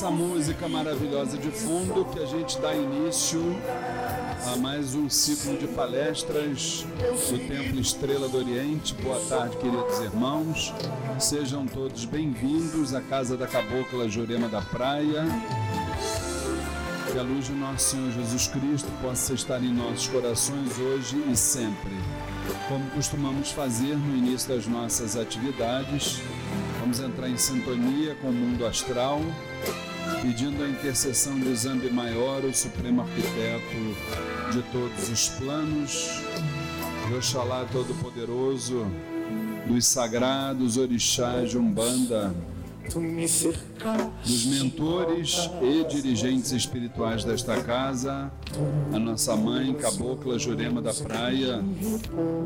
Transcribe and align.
Essa 0.00 0.10
música 0.10 0.66
maravilhosa 0.66 1.36
de 1.36 1.50
fundo 1.50 2.06
que 2.06 2.20
a 2.20 2.24
gente 2.24 2.58
dá 2.58 2.74
início 2.74 3.38
a 4.50 4.56
mais 4.56 4.94
um 4.94 5.10
ciclo 5.10 5.58
de 5.58 5.66
palestras 5.66 6.86
do 7.28 7.38
Templo 7.46 7.78
Estrela 7.78 8.26
do 8.26 8.38
Oriente. 8.38 8.94
Boa 8.94 9.20
tarde, 9.28 9.58
queridos 9.58 10.00
irmãos. 10.00 10.72
Sejam 11.18 11.66
todos 11.66 12.06
bem-vindos 12.06 12.94
à 12.94 13.02
Casa 13.02 13.36
da 13.36 13.46
Cabocla 13.46 14.08
Jurema 14.08 14.48
da 14.48 14.62
Praia. 14.62 15.26
Que 17.12 17.18
a 17.18 17.22
luz 17.22 17.48
de 17.48 17.52
nosso 17.52 17.90
Senhor 17.90 18.10
Jesus 18.10 18.46
Cristo 18.46 18.88
possa 19.02 19.34
estar 19.34 19.62
em 19.62 19.70
nossos 19.70 20.08
corações 20.08 20.78
hoje 20.78 21.22
e 21.30 21.36
sempre. 21.36 21.92
Como 22.68 22.88
costumamos 22.92 23.50
fazer 23.50 23.98
no 23.98 24.16
início 24.16 24.48
das 24.48 24.66
nossas 24.66 25.14
atividades, 25.14 26.22
vamos 26.80 27.00
entrar 27.00 27.28
em 27.28 27.36
sintonia 27.36 28.14
com 28.14 28.28
o 28.28 28.32
mundo 28.32 28.64
astral, 28.64 29.20
pedindo 30.22 30.62
a 30.62 30.68
intercessão 30.68 31.38
de 31.38 31.54
Zambi 31.54 31.90
Maior, 31.90 32.44
o 32.44 32.54
Supremo 32.54 33.02
Arquiteto 33.02 34.52
de 34.52 34.62
todos 34.70 35.08
os 35.08 35.28
planos, 35.30 36.22
de 37.08 37.14
Oxalá 37.14 37.66
Todo-Poderoso, 37.72 38.86
dos 39.66 39.86
sagrados 39.86 40.76
orixás 40.76 41.50
de 41.50 41.58
Umbanda, 41.58 42.34
dos 44.24 44.46
mentores 44.46 45.50
e 45.62 45.84
dirigentes 45.84 46.52
espirituais 46.52 47.24
desta 47.24 47.62
casa, 47.62 48.30
a 48.92 48.98
nossa 48.98 49.36
mãe, 49.36 49.72
Cabocla 49.74 50.38
Jurema 50.38 50.82
da 50.82 50.92
Praia, 50.92 51.62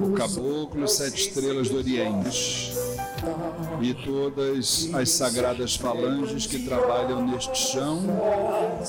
o 0.02 0.12
Caboclo 0.12 0.86
Sete 0.86 1.28
Estrelas 1.28 1.68
do 1.68 1.78
Oriente 1.78 2.83
e 3.80 3.94
todas 3.94 4.90
as 4.94 5.10
sagradas 5.10 5.76
falanges 5.76 6.46
que 6.46 6.60
trabalham 6.60 7.26
neste 7.26 7.56
chão, 7.56 8.02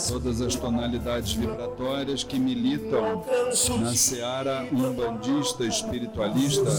todas 0.07 0.41
as 0.41 0.55
tonalidades 0.55 1.33
vibratórias 1.33 2.23
que 2.23 2.39
militam 2.39 3.23
na 3.79 3.93
seara 3.93 4.67
umbandista 4.71 5.65
espiritualista, 5.65 6.71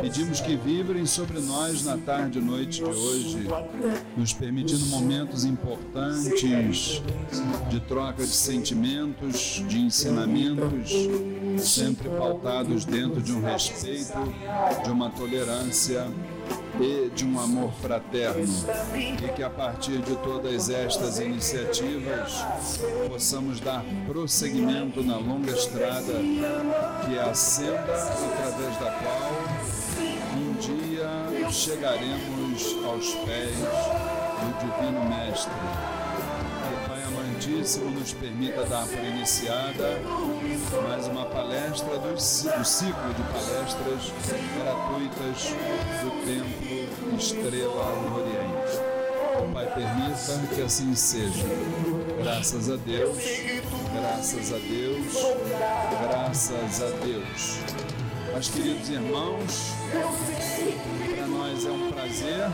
pedimos 0.00 0.40
que 0.40 0.56
vibrem 0.56 1.06
sobre 1.06 1.40
nós 1.40 1.84
na 1.84 1.96
tarde 1.98 2.38
e 2.38 2.42
noite 2.42 2.82
de 2.82 2.84
hoje, 2.84 3.48
nos 4.16 4.32
permitindo 4.32 4.86
momentos 4.86 5.44
importantes 5.44 7.02
de 7.70 7.80
troca 7.80 8.22
de 8.22 8.28
sentimentos, 8.28 9.62
de 9.68 9.78
ensinamentos, 9.80 10.92
sempre 11.58 12.08
pautados 12.08 12.84
dentro 12.84 13.20
de 13.20 13.32
um 13.32 13.42
respeito, 13.42 14.18
de 14.84 14.90
uma 14.90 15.10
tolerância 15.10 16.06
e 16.82 17.10
de 17.10 17.24
um 17.24 17.38
amor 17.38 17.72
fraterno. 17.80 18.44
E 18.94 19.28
que 19.28 19.42
a 19.42 19.50
partir 19.50 19.98
de 19.98 20.16
todas 20.16 20.68
estas 20.68 21.20
iniciativas 21.20 22.44
possamos 23.08 23.60
dar 23.60 23.84
prosseguimento 24.06 25.02
na 25.02 25.16
longa 25.16 25.52
estrada 25.52 26.14
que 27.04 27.16
é 27.16 27.22
a 27.22 27.34
senda 27.34 27.94
através 27.94 28.76
da 28.78 28.90
qual 28.90 29.32
um 30.36 30.52
dia 30.54 31.50
chegaremos 31.50 32.76
aos 32.84 33.14
pés 33.26 33.56
do 33.56 34.80
Divino 34.80 35.04
Mestre. 35.08 36.01
Amantíssimo 37.42 37.90
nos 37.90 38.12
permita 38.12 38.64
dar 38.66 38.86
por 38.86 38.98
iniciada 38.98 40.00
mais 40.88 41.08
uma 41.08 41.26
palestra 41.26 41.98
do, 41.98 42.14
do 42.14 42.64
ciclo 42.64 43.14
de 43.14 43.22
palestras 43.32 44.12
gratuitas 44.56 45.48
do 46.02 46.10
Templo 46.24 47.16
Estrela 47.16 47.84
do 47.96 48.20
Oriente. 48.20 49.52
Pai, 49.52 49.66
permita 49.74 50.54
que 50.54 50.62
assim 50.62 50.94
seja. 50.94 51.44
Graças 52.22 52.70
a 52.70 52.76
Deus, 52.76 53.18
graças 53.92 54.52
a 54.52 54.58
Deus, 54.58 55.06
graças 56.00 56.82
a 56.82 56.90
Deus. 57.04 57.58
Mas, 58.32 58.48
queridos 58.50 58.88
irmãos, 58.88 59.72
para 59.90 61.26
nós 61.26 61.66
é 61.66 61.70
um 61.70 61.90
prazer, 61.90 62.48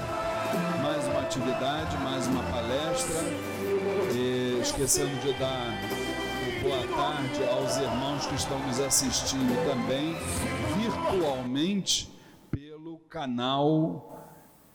mais 0.82 1.04
uma 1.08 1.20
atividade, 1.20 1.98
mais 1.98 2.26
uma 2.26 2.42
palestra, 2.44 3.22
e 4.14 4.47
esquecendo 4.60 5.14
de 5.20 5.32
dar 5.34 5.78
boa 6.62 6.84
tarde 6.88 7.44
aos 7.44 7.76
irmãos 7.76 8.26
que 8.26 8.34
estão 8.34 8.58
nos 8.66 8.80
assistindo 8.80 9.54
também 9.64 10.16
virtualmente 10.76 12.10
pelo 12.50 12.98
canal 13.08 14.26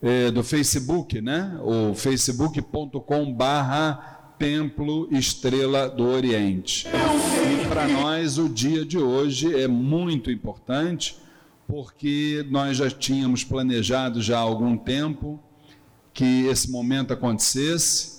é, 0.02 0.32
do 0.32 0.42
Facebook, 0.44 1.20
né? 1.22 1.60
O 1.62 1.94
facebook.com 1.94 3.34
barra 3.34 4.36
Templo 4.40 5.10
Estrela 5.12 5.90
do 5.90 6.06
Oriente. 6.06 6.88
E 6.88 7.68
para 7.68 7.88
nós 7.88 8.38
o 8.38 8.48
dia 8.48 8.86
de 8.86 8.98
hoje 8.98 9.54
é 9.54 9.68
muito 9.68 10.32
importante 10.32 11.18
porque 11.68 12.46
nós 12.50 12.78
já 12.78 12.90
tínhamos 12.90 13.44
planejado 13.44 14.22
já 14.22 14.38
há 14.38 14.42
algum 14.42 14.78
tempo 14.78 15.40
que 16.14 16.46
esse 16.46 16.72
momento 16.72 17.12
acontecesse 17.12 18.13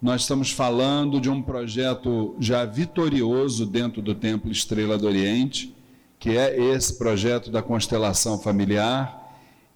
nós 0.00 0.22
estamos 0.22 0.50
falando 0.50 1.20
de 1.20 1.28
um 1.28 1.42
projeto 1.42 2.34
já 2.40 2.64
vitorioso 2.64 3.66
dentro 3.66 4.00
do 4.00 4.14
Templo 4.14 4.50
Estrela 4.50 4.96
do 4.96 5.06
Oriente, 5.06 5.74
que 6.18 6.36
é 6.36 6.58
esse 6.72 6.96
projeto 6.96 7.50
da 7.50 7.62
constelação 7.62 8.38
familiar 8.38 9.18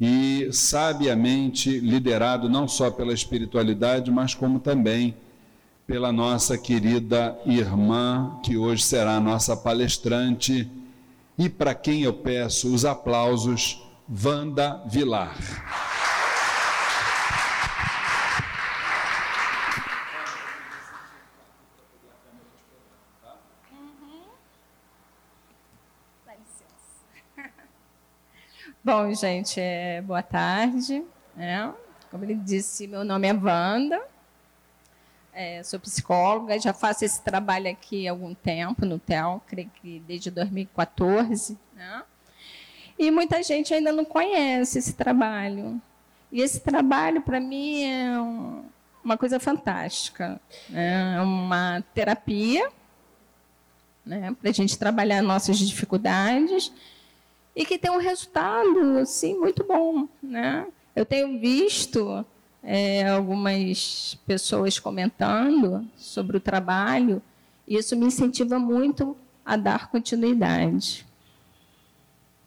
e 0.00 0.48
sabiamente 0.50 1.78
liderado 1.78 2.48
não 2.48 2.66
só 2.66 2.90
pela 2.90 3.12
espiritualidade, 3.12 4.10
mas 4.10 4.34
como 4.34 4.58
também 4.58 5.14
pela 5.86 6.10
nossa 6.10 6.56
querida 6.56 7.38
irmã, 7.44 8.38
que 8.42 8.56
hoje 8.56 8.82
será 8.82 9.20
nossa 9.20 9.54
palestrante, 9.54 10.66
e 11.36 11.48
para 11.48 11.74
quem 11.74 12.02
eu 12.02 12.12
peço 12.14 12.72
os 12.72 12.84
aplausos, 12.86 13.82
Wanda 14.08 14.82
Vilar. 14.86 15.36
Bom, 28.84 29.14
gente, 29.14 29.58
é, 29.58 30.02
boa 30.02 30.22
tarde. 30.22 31.02
É, 31.38 31.70
como 32.10 32.22
ele 32.22 32.34
disse, 32.34 32.86
meu 32.86 33.02
nome 33.02 33.26
é 33.26 33.32
Wanda, 33.32 33.98
é, 35.32 35.62
sou 35.62 35.80
psicóloga, 35.80 36.60
já 36.60 36.74
faço 36.74 37.02
esse 37.02 37.22
trabalho 37.22 37.70
aqui 37.70 38.06
há 38.06 38.10
algum 38.10 38.34
tempo 38.34 38.84
no 38.84 38.98
TEL, 38.98 39.42
creio 39.46 39.70
que 39.80 40.00
desde 40.00 40.30
2014. 40.30 41.56
Né? 41.74 42.02
E 42.98 43.10
muita 43.10 43.42
gente 43.42 43.72
ainda 43.72 43.90
não 43.90 44.04
conhece 44.04 44.78
esse 44.78 44.92
trabalho. 44.92 45.80
E 46.30 46.42
esse 46.42 46.60
trabalho, 46.60 47.22
para 47.22 47.40
mim, 47.40 47.84
é 47.84 48.20
um, 48.20 48.66
uma 49.02 49.16
coisa 49.16 49.40
fantástica. 49.40 50.38
Né? 50.68 51.14
É 51.16 51.20
uma 51.22 51.82
terapia 51.94 52.70
né, 54.04 54.36
para 54.38 54.50
a 54.50 54.52
gente 54.52 54.78
trabalhar 54.78 55.22
nossas 55.22 55.58
dificuldades 55.58 56.70
e 57.54 57.64
que 57.64 57.78
tem 57.78 57.90
um 57.90 57.98
resultado 57.98 58.98
assim 58.98 59.38
muito 59.38 59.64
bom, 59.64 60.08
né? 60.22 60.66
Eu 60.94 61.04
tenho 61.04 61.38
visto 61.38 62.24
é, 62.62 63.08
algumas 63.08 64.18
pessoas 64.26 64.78
comentando 64.78 65.86
sobre 65.96 66.36
o 66.36 66.40
trabalho 66.40 67.22
e 67.66 67.76
isso 67.76 67.96
me 67.96 68.06
incentiva 68.06 68.58
muito 68.58 69.16
a 69.44 69.56
dar 69.56 69.88
continuidade. 69.88 71.06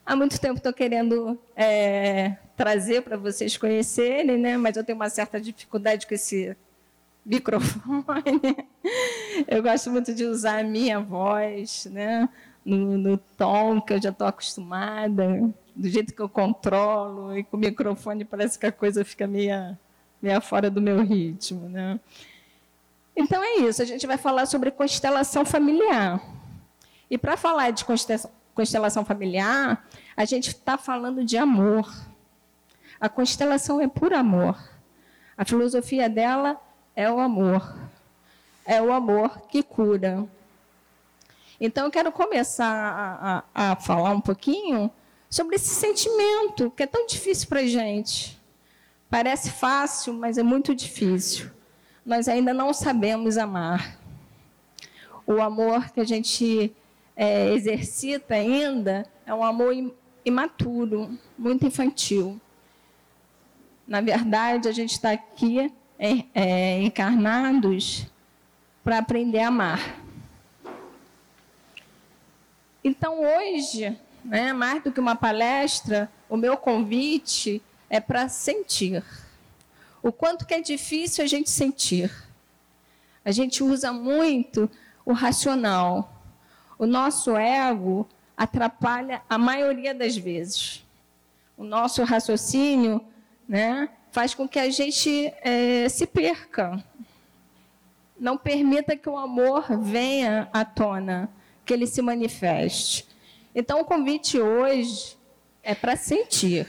Há 0.06 0.16
muito 0.16 0.40
tempo 0.40 0.58
estou 0.58 0.74
querendo 0.74 1.38
é, 1.56 2.38
trazer 2.56 3.02
para 3.02 3.18
vocês 3.18 3.58
conhecerem, 3.58 4.38
né? 4.38 4.58
Mas 4.58 4.78
eu 4.78 4.84
tenho 4.84 4.98
uma 4.98 5.10
certa 5.10 5.40
dificuldade 5.40 6.08
com 6.08 6.14
esse 6.14 6.56
microfone. 7.26 8.42
Eu 9.48 9.62
gosto 9.62 9.92
muito 9.92 10.16
de 10.16 10.24
usar 10.24 10.60
a 10.62 10.64
minha 10.64 11.00
voz, 11.00 11.86
né? 11.92 12.28
No, 12.68 12.98
no 12.98 13.18
tom 13.18 13.80
que 13.80 13.94
eu 13.94 14.02
já 14.02 14.10
estou 14.10 14.28
acostumada, 14.28 15.26
do 15.74 15.88
jeito 15.88 16.14
que 16.14 16.22
eu 16.22 16.28
controlo, 16.28 17.38
e 17.38 17.44
com 17.44 17.56
o 17.56 17.60
microfone 17.60 18.26
parece 18.26 18.60
que 18.60 18.66
a 18.66 18.72
coisa 18.72 19.06
fica 19.06 19.26
meia, 19.26 19.80
meia 20.22 20.42
fora 20.42 20.70
do 20.70 20.82
meu 20.82 21.02
ritmo. 21.02 21.70
Né? 21.70 21.98
Então 23.16 23.42
é 23.42 23.60
isso, 23.60 23.82
a 23.82 23.86
gente 23.86 24.06
vai 24.06 24.18
falar 24.18 24.46
sobre 24.46 24.70
constelação 24.70 25.46
familiar. 25.46 26.22
E 27.10 27.18
para 27.18 27.38
falar 27.38 27.72
de 27.72 27.86
constelação 28.54 29.06
familiar, 29.06 29.88
a 30.16 30.26
gente 30.26 30.50
está 30.50 30.78
falando 30.78 31.24
de 31.24 31.38
amor. 31.38 31.90
A 33.00 33.08
constelação 33.08 33.80
é 33.80 33.88
por 33.88 34.14
amor. 34.14 34.58
A 35.38 35.46
filosofia 35.46 36.10
dela 36.10 36.60
é 36.94 37.10
o 37.10 37.18
amor. 37.20 37.78
É 38.66 38.82
o 38.82 38.92
amor 38.92 39.40
que 39.48 39.64
cura. 39.64 40.28
Então, 41.60 41.86
eu 41.86 41.92
quero 41.92 42.12
começar 42.12 42.66
a, 42.66 43.44
a, 43.54 43.72
a 43.72 43.76
falar 43.76 44.12
um 44.12 44.22
pouquinho 44.22 44.92
sobre 45.30 45.56
esse 45.56 45.74
sentimento 45.74 46.72
que 46.72 46.84
é 46.84 46.88
tão 46.88 47.06
difícil 47.06 47.48
para 47.48 47.62
a 47.62 47.68
gente. 47.68 48.38
Parece 49.10 49.52
fácil, 49.52 50.14
mas 50.14 50.38
é 50.38 50.44
muito 50.44 50.76
difícil. 50.76 51.50
nós 52.06 52.28
ainda 52.28 52.54
não 52.54 52.74
sabemos 52.74 53.38
amar. 53.38 54.00
O 55.26 55.42
amor 55.42 55.92
que 55.92 56.00
a 56.00 56.06
gente 56.06 56.74
é, 57.16 57.52
exercita 57.54 58.36
ainda 58.36 59.06
é 59.26 59.34
um 59.34 59.44
amor 59.44 59.74
imaturo, 60.24 61.18
muito 61.38 61.66
infantil. 61.66 62.40
Na 63.86 64.00
verdade, 64.00 64.70
a 64.70 64.72
gente 64.72 64.92
está 64.92 65.12
aqui 65.12 65.72
é, 66.00 66.24
é, 66.34 66.82
encarnados 66.82 68.06
para 68.84 69.00
aprender 69.00 69.40
a 69.40 69.48
amar. 69.48 70.07
Então, 72.88 73.20
hoje, 73.20 74.00
né, 74.24 74.54
mais 74.54 74.82
do 74.82 74.94
que 74.94 75.00
uma 75.02 75.14
palestra, 75.14 76.10
o 76.30 76.38
meu 76.38 76.56
convite 76.56 77.62
é 77.90 78.00
para 78.00 78.30
sentir. 78.30 79.04
O 80.02 80.10
quanto 80.10 80.46
que 80.46 80.54
é 80.54 80.62
difícil 80.62 81.22
a 81.22 81.28
gente 81.28 81.50
sentir. 81.50 82.10
A 83.26 83.32
gente 83.32 83.62
usa 83.62 83.92
muito 83.92 84.72
o 85.06 85.12
racional. 85.12 86.24
O 86.80 86.86
nosso 86.86 87.36
ego 87.36 88.08
atrapalha 88.38 89.22
a 89.30 89.38
maioria 89.38 89.94
das 89.94 90.16
vezes. 90.16 90.86
O 91.58 91.66
nosso 91.66 92.06
raciocínio 92.06 93.06
né, 93.50 93.90
faz 94.14 94.34
com 94.34 94.48
que 94.48 94.60
a 94.60 94.70
gente 94.70 95.34
é, 95.42 95.90
se 95.90 96.08
perca. 96.08 96.82
Não 98.18 98.38
permita 98.38 98.96
que 98.96 99.10
o 99.10 99.18
amor 99.18 99.78
venha 99.78 100.48
à 100.54 100.64
tona, 100.64 101.30
que 101.68 101.74
ele 101.74 101.86
se 101.86 102.02
manifeste. 102.02 103.06
Então, 103.54 103.82
o 103.82 103.86
convite 103.86 104.40
hoje 104.40 105.18
é 105.62 105.76
para 105.76 105.98
sentir. 105.98 106.66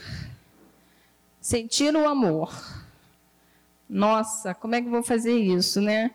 Sentir 1.39 1.95
o 1.95 2.05
amor. 2.05 2.53
Nossa, 3.87 4.53
como 4.53 4.75
é 4.75 4.81
que 4.81 4.87
eu 4.87 4.91
vou 4.91 5.01
fazer 5.01 5.35
isso, 5.35 5.79
né? 5.79 6.11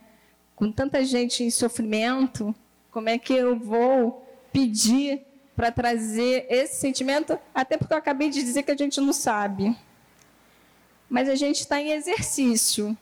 Com 0.55 0.71
tanta 0.71 1.03
gente 1.03 1.43
em 1.43 1.51
sofrimento, 1.51 2.55
como 2.91 3.09
é 3.09 3.19
que 3.19 3.33
eu 3.33 3.59
vou 3.59 4.25
pedir 4.53 5.23
para 5.57 5.73
trazer 5.73 6.47
esse 6.51 6.77
sentimento? 6.77 7.39
Até 7.55 7.79
porque 7.79 7.95
eu 7.95 7.99
acabei 7.99 8.29
de 8.29 8.43
dizer 8.43 8.63
que 8.63 8.71
a 8.71 8.77
gente 8.77 9.01
não 9.01 9.13
sabe. 9.13 9.77
Mas 11.09 11.29
a 11.29 11.35
gente 11.35 11.61
está 11.61 11.81
em 11.81 11.91
exercício. 11.93 12.97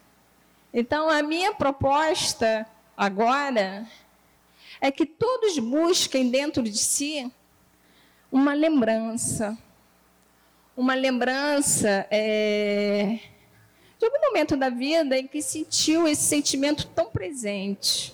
Então, 0.72 1.10
a 1.10 1.22
minha 1.22 1.52
proposta 1.52 2.66
agora 2.96 3.86
é 4.82 4.90
que 4.90 5.06
todos 5.06 5.60
busquem 5.60 6.28
dentro 6.28 6.60
de 6.64 6.76
si 6.76 7.32
uma 8.32 8.52
lembrança. 8.52 9.56
Uma 10.76 10.94
lembrança 10.94 12.04
é, 12.10 13.20
de 13.96 14.04
algum 14.04 14.20
momento 14.26 14.56
da 14.56 14.68
vida 14.68 15.16
em 15.16 15.28
que 15.28 15.40
sentiu 15.40 16.08
esse 16.08 16.22
sentimento 16.22 16.88
tão 16.88 17.10
presente. 17.10 18.12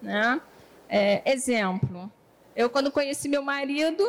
Né? 0.00 0.40
É, 0.88 1.22
exemplo, 1.30 2.10
eu 2.56 2.68
quando 2.68 2.90
conheci 2.90 3.28
meu 3.28 3.42
marido, 3.42 4.04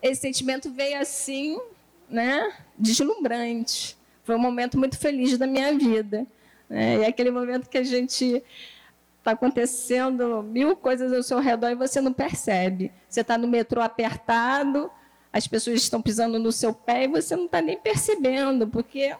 esse 0.00 0.22
sentimento 0.22 0.70
veio 0.70 0.98
assim, 0.98 1.60
né, 2.08 2.56
deslumbrante. 2.78 3.98
Foi 4.24 4.34
um 4.34 4.40
momento 4.40 4.78
muito 4.78 4.96
feliz 4.96 5.36
da 5.36 5.46
minha 5.46 5.76
vida. 5.76 6.26
Né? 6.70 7.00
E 7.00 7.02
é 7.02 7.06
aquele 7.08 7.30
momento 7.30 7.68
que 7.68 7.76
a 7.76 7.84
gente 7.84 8.42
está 9.18 9.32
acontecendo 9.32 10.42
mil 10.42 10.76
coisas 10.76 11.12
ao 11.12 11.22
seu 11.22 11.38
redor 11.38 11.70
e 11.70 11.74
você 11.74 12.00
não 12.00 12.12
percebe. 12.12 12.92
Você 13.08 13.20
está 13.20 13.36
no 13.36 13.46
metrô 13.46 13.80
apertado, 13.82 14.90
as 15.32 15.46
pessoas 15.46 15.82
estão 15.82 16.00
pisando 16.00 16.38
no 16.38 16.50
seu 16.50 16.72
pé 16.72 17.04
e 17.04 17.08
você 17.08 17.36
não 17.36 17.44
está 17.46 17.60
nem 17.60 17.78
percebendo, 17.78 18.66
porque 18.66 19.14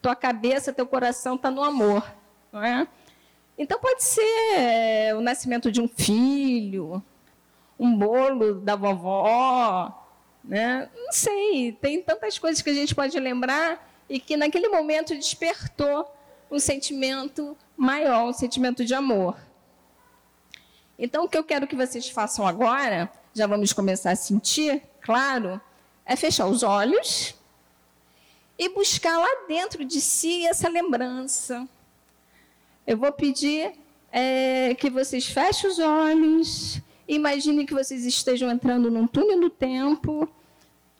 tua 0.00 0.14
cabeça, 0.14 0.72
teu 0.72 0.86
coração 0.86 1.34
está 1.34 1.50
no 1.50 1.62
amor, 1.62 2.04
não 2.52 2.62
é? 2.62 2.86
Então 3.56 3.78
pode 3.78 4.02
ser 4.02 4.56
é, 4.56 5.14
o 5.14 5.20
nascimento 5.20 5.70
de 5.70 5.80
um 5.80 5.88
filho, 5.88 7.02
um 7.78 7.96
bolo 7.96 8.54
da 8.60 8.74
vovó, 8.74 10.06
né? 10.42 10.88
Não 10.94 11.12
sei, 11.12 11.72
tem 11.72 12.02
tantas 12.02 12.38
coisas 12.38 12.60
que 12.60 12.70
a 12.70 12.74
gente 12.74 12.94
pode 12.94 13.18
lembrar 13.18 13.90
e 14.08 14.18
que 14.18 14.36
naquele 14.36 14.68
momento 14.68 15.14
despertou 15.14 16.13
um 16.54 16.58
sentimento 16.60 17.56
maior, 17.76 18.28
um 18.28 18.32
sentimento 18.32 18.84
de 18.84 18.94
amor. 18.94 19.36
Então 20.96 21.24
o 21.24 21.28
que 21.28 21.36
eu 21.36 21.42
quero 21.42 21.66
que 21.66 21.74
vocês 21.74 22.08
façam 22.08 22.46
agora, 22.46 23.10
já 23.34 23.46
vamos 23.46 23.72
começar 23.72 24.12
a 24.12 24.16
sentir, 24.16 24.80
claro, 25.00 25.60
é 26.06 26.14
fechar 26.14 26.46
os 26.46 26.62
olhos 26.62 27.34
e 28.56 28.68
buscar 28.68 29.18
lá 29.18 29.46
dentro 29.48 29.84
de 29.84 30.00
si 30.00 30.46
essa 30.46 30.68
lembrança. 30.68 31.68
Eu 32.86 32.96
vou 32.96 33.10
pedir 33.10 33.72
é, 34.12 34.76
que 34.76 34.88
vocês 34.88 35.26
fechem 35.26 35.68
os 35.68 35.80
olhos, 35.80 36.80
imaginem 37.08 37.66
que 37.66 37.74
vocês 37.74 38.04
estejam 38.04 38.48
entrando 38.48 38.92
num 38.92 39.08
túnel 39.08 39.40
do 39.40 39.50
tempo 39.50 40.28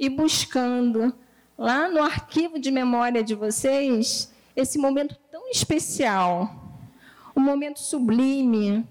e 0.01 0.09
buscando 0.09 1.15
lá 1.57 1.89
no 1.89 2.03
arquivo 2.03 2.59
de 2.59 2.73
memória 2.73 3.23
de 3.23 3.37
vocês 3.37 4.35
esse 4.57 4.79
momento 4.79 5.17
especial, 5.55 6.51
um 7.37 7.41
momento 7.41 7.79
sublime, 7.79 8.85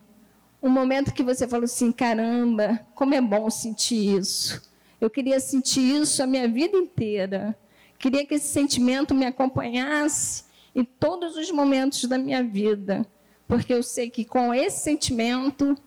um 0.62 0.70
momento 0.70 1.14
que 1.14 1.22
você 1.22 1.46
falou 1.46 1.66
assim: 1.66 1.92
caramba, 1.92 2.80
como 2.96 3.14
é 3.14 3.20
bom 3.20 3.50
sentir 3.50 4.18
isso. 4.18 4.72
Eu 5.00 5.10
queria 5.10 5.42
sentir 5.42 6.02
isso 6.02 6.24
a 6.24 6.28
minha 6.28 6.48
vida 6.48 6.78
inteira. 6.78 7.58
Queria 8.00 8.26
que 8.26 8.36
esse 8.36 8.48
sentimento 8.48 9.14
me 9.14 9.26
acompanhasse 9.26 10.46
em 10.74 10.86
todos 10.86 11.36
os 11.36 11.52
momentos 11.52 12.06
da 12.06 12.18
minha 12.18 12.42
vida, 12.42 13.06
porque 13.46 13.74
eu 13.74 13.84
sei 13.84 14.10
que 14.10 14.24
com 14.24 14.54
esse 14.54 14.84
sentimento 14.84 15.78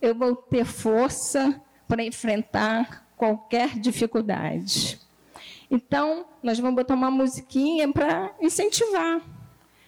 eu 0.00 0.14
vou 0.14 0.36
ter 0.36 0.64
força 0.64 1.60
para 1.88 2.04
enfrentar 2.04 3.08
qualquer 3.16 3.78
dificuldade. 3.78 5.00
Então, 5.68 6.26
nós 6.42 6.58
vamos 6.58 6.76
botar 6.76 6.94
uma 6.94 7.10
musiquinha 7.10 7.92
para 7.92 8.32
incentivar. 8.40 9.20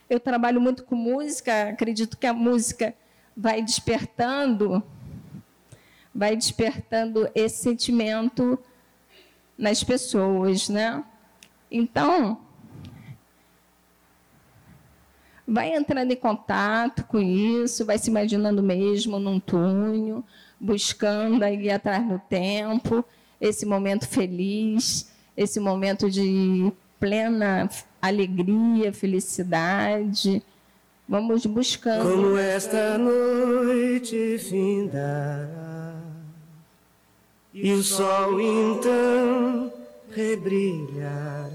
Eu 0.08 0.20
trabalho 0.20 0.60
muito 0.60 0.84
com 0.84 0.94
música, 0.94 1.70
acredito 1.70 2.16
que 2.16 2.26
a 2.26 2.32
música 2.32 2.94
vai 3.36 3.62
despertando 3.62 4.82
vai 6.14 6.36
despertando 6.36 7.28
esse 7.34 7.62
sentimento 7.62 8.58
nas 9.58 9.82
pessoas, 9.82 10.68
né? 10.68 11.02
Então, 11.70 12.40
vai 15.46 15.74
entrando 15.74 16.12
em 16.12 16.16
contato 16.16 17.04
com 17.04 17.20
isso, 17.20 17.84
vai 17.84 17.98
se 17.98 18.08
imaginando 18.10 18.62
mesmo 18.62 19.18
num 19.18 19.40
túnel, 19.40 20.24
buscando 20.60 21.42
aí 21.42 21.68
atrás 21.68 22.06
no 22.06 22.20
tempo, 22.20 23.04
esse 23.40 23.66
momento 23.66 24.06
feliz, 24.06 25.10
esse 25.36 25.58
momento 25.58 26.08
de 26.08 26.72
plena 27.00 27.68
alegria, 28.06 28.92
felicidade. 28.92 30.42
Vamos 31.08 31.46
buscando. 31.46 32.10
Como 32.10 32.38
esta 32.38 32.98
noite 32.98 34.38
finda 34.38 35.64
e 37.54 37.72
o 37.72 37.82
sol 37.82 38.40
então 38.40 39.72
rebrilhará. 40.10 41.50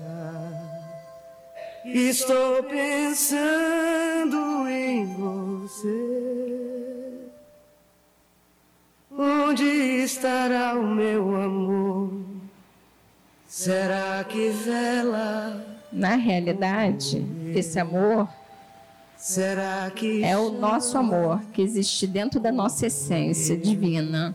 Estou 1.86 2.64
pensando 2.64 4.68
em 4.70 5.06
você. 5.16 6.30
Onde 9.12 9.66
estará 9.66 10.76
o 10.76 10.88
meu 10.88 11.36
amor? 11.36 12.14
Será 13.46 14.24
que 14.24 14.50
vela? 14.50 15.69
Na 15.92 16.16
realidade, 16.16 17.26
esse 17.56 17.80
amor 17.80 18.28
Será 19.20 19.92
que 19.94 20.24
é 20.24 20.38
o 20.38 20.50
nosso 20.50 20.98
amor 20.98 21.42
que 21.52 21.62
existe 21.62 22.08
dentro 22.08 22.40
da 22.40 22.54
nossa 22.54 22.88
essência 22.88 23.58
divina. 23.58 24.34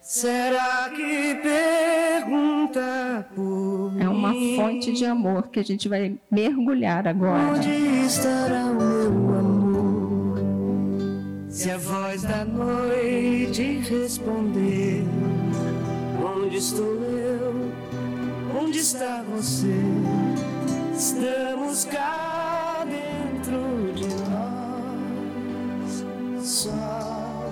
Será 0.00 0.88
que 0.88 1.34
pergunta 1.42 3.28
por 3.34 3.92
É 4.00 4.08
uma 4.08 4.32
fonte 4.56 4.94
de 4.94 5.04
amor 5.04 5.48
que 5.48 5.60
a 5.60 5.62
gente 5.62 5.90
vai 5.90 6.16
mergulhar 6.30 7.06
agora. 7.06 7.52
Onde 7.52 7.68
estará 8.06 8.64
o 8.64 8.74
meu 8.74 9.38
amor? 9.38 10.38
Se 11.50 11.70
a 11.70 11.76
voz 11.76 12.22
da 12.22 12.46
noite 12.46 13.80
responder, 13.90 15.04
onde 16.24 16.56
estou 16.56 16.94
eu? 17.04 17.70
Onde 18.54 18.78
está 18.78 19.22
você? 19.22 19.74
Estamos 20.96 21.84
cá 21.84 22.84
dentro 22.88 23.92
de 23.94 24.08
nós, 24.30 26.04
só. 26.46 27.50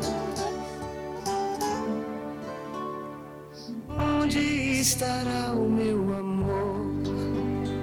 Onde 3.88 4.80
estará 4.80 5.52
o 5.52 5.68
meu 5.68 6.14
amor? 6.18 6.86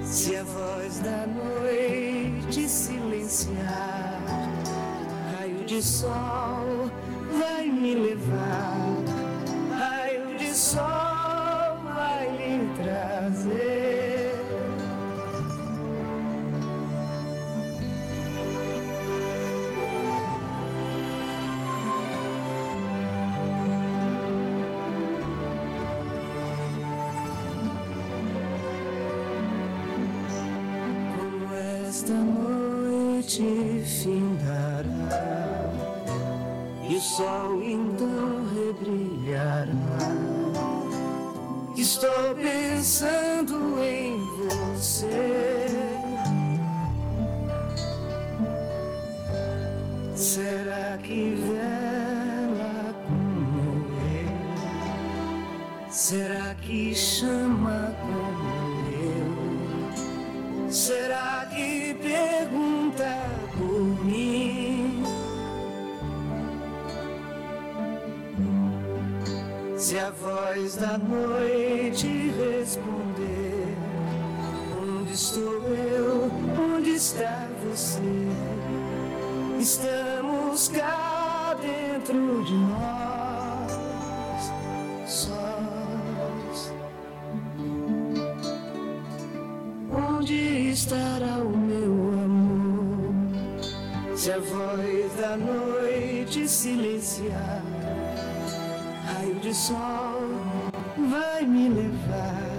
Se 0.02 0.36
a 0.36 0.42
voz 0.42 0.98
da 0.98 1.26
noite 1.26 2.46
te 2.50 2.68
silenciar. 2.68 4.20
Raio 5.36 5.64
de 5.64 5.82
sol 5.82 6.90
vai 7.38 7.66
me 7.66 7.94
levar, 7.94 8.76
raio 9.76 10.36
de 10.36 10.54
sol 10.54 11.03
sol 37.16 37.62
então 37.62 38.44
rebrilhará. 38.52 39.70
Estou 41.76 42.34
pensando 42.34 43.78
em 43.80 44.18
você. 44.48 45.33
Da 70.76 70.98
noite 70.98 72.32
responder, 72.38 73.76
onde 74.82 75.12
estou 75.12 75.62
eu? 75.68 76.30
Onde 76.58 76.90
está 76.90 77.48
você? 77.64 78.00
Estamos 79.60 80.68
cá 80.68 81.56
dentro 81.60 82.44
de 82.44 82.54
nós, 82.54 83.72
sós. 85.06 86.72
Onde 89.92 90.70
estará 90.70 91.36
o 91.38 91.56
meu 91.56 91.92
amor? 92.24 93.14
Se 94.16 94.32
a 94.32 94.38
voz 94.38 95.12
da 95.20 95.36
noite 95.36 96.48
silenciar, 96.48 97.62
raio 99.06 99.34
de 99.36 99.54
sol 99.54 100.23
vai 101.14 101.46
me 101.46 101.68
levar, 101.68 102.50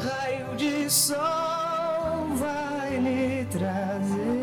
raio 0.00 0.56
de 0.56 0.90
sol 0.90 2.26
vai 2.34 2.98
lhe 2.98 3.44
trazer. 3.46 4.42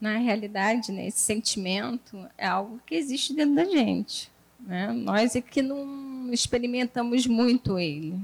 Na 0.00 0.18
realidade, 0.18 0.92
né, 0.92 1.08
esse 1.08 1.18
sentimento 1.18 2.28
é 2.38 2.46
algo 2.46 2.78
que 2.86 2.94
existe 2.94 3.34
dentro 3.34 3.56
da 3.56 3.64
gente. 3.64 4.33
Né? 4.66 4.92
Nós 4.92 5.36
é 5.36 5.40
que 5.40 5.62
não 5.62 6.32
experimentamos 6.32 7.26
muito 7.26 7.78
ele. 7.78 8.18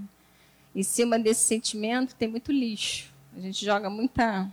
Em 0.75 0.83
cima 0.83 1.19
desse 1.19 1.47
sentimento 1.47 2.15
tem 2.15 2.29
muito 2.29 2.53
lixo. 2.53 3.13
A 3.37 3.41
gente 3.41 3.65
joga 3.65 3.91
muita, 3.91 4.53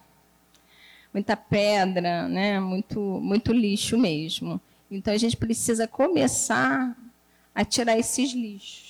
muita 1.13 1.35
pedra, 1.35 2.27
né? 2.27 2.59
muito, 2.59 2.99
muito 2.99 3.53
lixo 3.53 3.97
mesmo. 3.97 4.59
Então 4.89 5.13
a 5.13 5.17
gente 5.17 5.37
precisa 5.37 5.87
começar 5.87 6.95
a 7.53 7.65
tirar 7.65 7.97
esses 7.97 8.33
lixos 8.33 8.87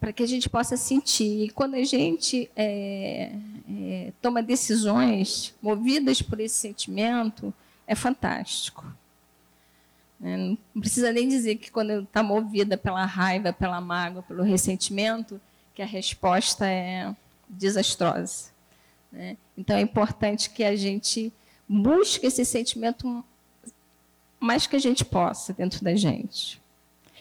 para 0.00 0.12
que 0.12 0.22
a 0.22 0.26
gente 0.26 0.48
possa 0.48 0.76
sentir. 0.76 1.44
E 1.44 1.50
quando 1.50 1.74
a 1.74 1.84
gente 1.84 2.50
é, 2.54 3.32
é, 3.68 4.12
toma 4.22 4.42
decisões 4.42 5.54
movidas 5.60 6.22
por 6.22 6.38
esse 6.40 6.54
sentimento, 6.54 7.52
é 7.86 7.94
fantástico. 7.94 8.86
É, 10.22 10.36
não 10.36 10.58
precisa 10.80 11.12
nem 11.12 11.28
dizer 11.28 11.56
que 11.56 11.70
quando 11.70 12.02
está 12.02 12.22
movida 12.22 12.76
pela 12.76 13.04
raiva, 13.04 13.52
pela 13.52 13.80
mágoa, 13.80 14.22
pelo 14.22 14.42
ressentimento, 14.42 15.40
que 15.74 15.82
a 15.82 15.86
resposta 15.86 16.66
é 16.66 17.14
desastrosa. 17.48 18.50
Né? 19.12 19.36
Então 19.56 19.76
é 19.76 19.80
importante 19.80 20.50
que 20.50 20.64
a 20.64 20.74
gente 20.74 21.32
busque 21.68 22.26
esse 22.26 22.44
sentimento 22.44 23.24
mais 24.40 24.66
que 24.66 24.76
a 24.76 24.80
gente 24.80 25.04
possa 25.04 25.52
dentro 25.52 25.84
da 25.84 25.94
gente. 25.94 26.60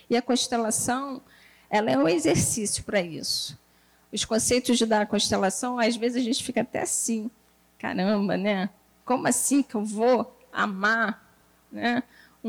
E 0.10 0.18
a 0.18 0.22
constelação 0.22 1.22
ela 1.70 1.92
é 1.92 1.98
um 1.98 2.08
exercício 2.08 2.84
para 2.84 3.02
isso. 3.02 3.58
Os 4.12 4.24
conceitos 4.24 4.80
da 4.82 5.06
constelação, 5.06 5.78
às 5.78 5.96
vezes 5.96 6.22
a 6.22 6.26
gente 6.26 6.44
fica 6.44 6.62
até 6.62 6.82
assim, 6.82 7.30
caramba, 7.78 8.38
né? 8.38 8.70
Como 9.06 9.28
assim 9.28 9.62
que 9.62 9.76
eu 9.76 9.84
vou 9.84 10.36
amar 10.52 11.28
né? 11.72 12.04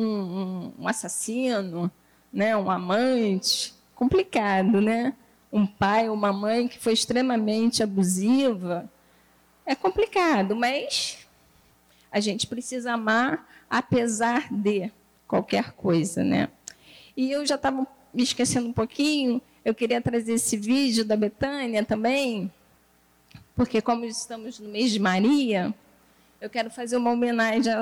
Um, 0.04 0.72
um, 0.78 0.88
assassino, 0.88 1.90
né? 2.32 2.56
um 2.56 2.70
amante? 2.70 3.74
Complicado, 3.94 4.80
né? 4.80 5.14
Um 5.52 5.66
pai 5.66 6.08
uma 6.08 6.32
mãe 6.32 6.68
que 6.68 6.78
foi 6.78 6.92
extremamente 6.92 7.82
abusiva. 7.82 8.90
É 9.66 9.74
complicado, 9.74 10.54
mas 10.54 11.26
a 12.10 12.20
gente 12.20 12.46
precisa 12.46 12.92
amar 12.92 13.46
apesar 13.68 14.52
de 14.52 14.90
qualquer 15.26 15.72
coisa, 15.72 16.24
né? 16.24 16.48
E 17.16 17.30
eu 17.30 17.44
já 17.44 17.56
estava 17.56 17.86
me 18.14 18.22
esquecendo 18.22 18.68
um 18.68 18.72
pouquinho, 18.72 19.42
eu 19.64 19.74
queria 19.74 20.00
trazer 20.00 20.34
esse 20.34 20.56
vídeo 20.56 21.04
da 21.04 21.16
Betânia 21.16 21.84
também, 21.84 22.50
porque 23.54 23.82
como 23.82 24.04
estamos 24.04 24.58
no 24.58 24.68
mês 24.68 24.90
de 24.90 24.98
Maria, 24.98 25.74
eu 26.40 26.48
quero 26.48 26.70
fazer 26.70 26.96
uma 26.96 27.10
homenagem 27.10 27.72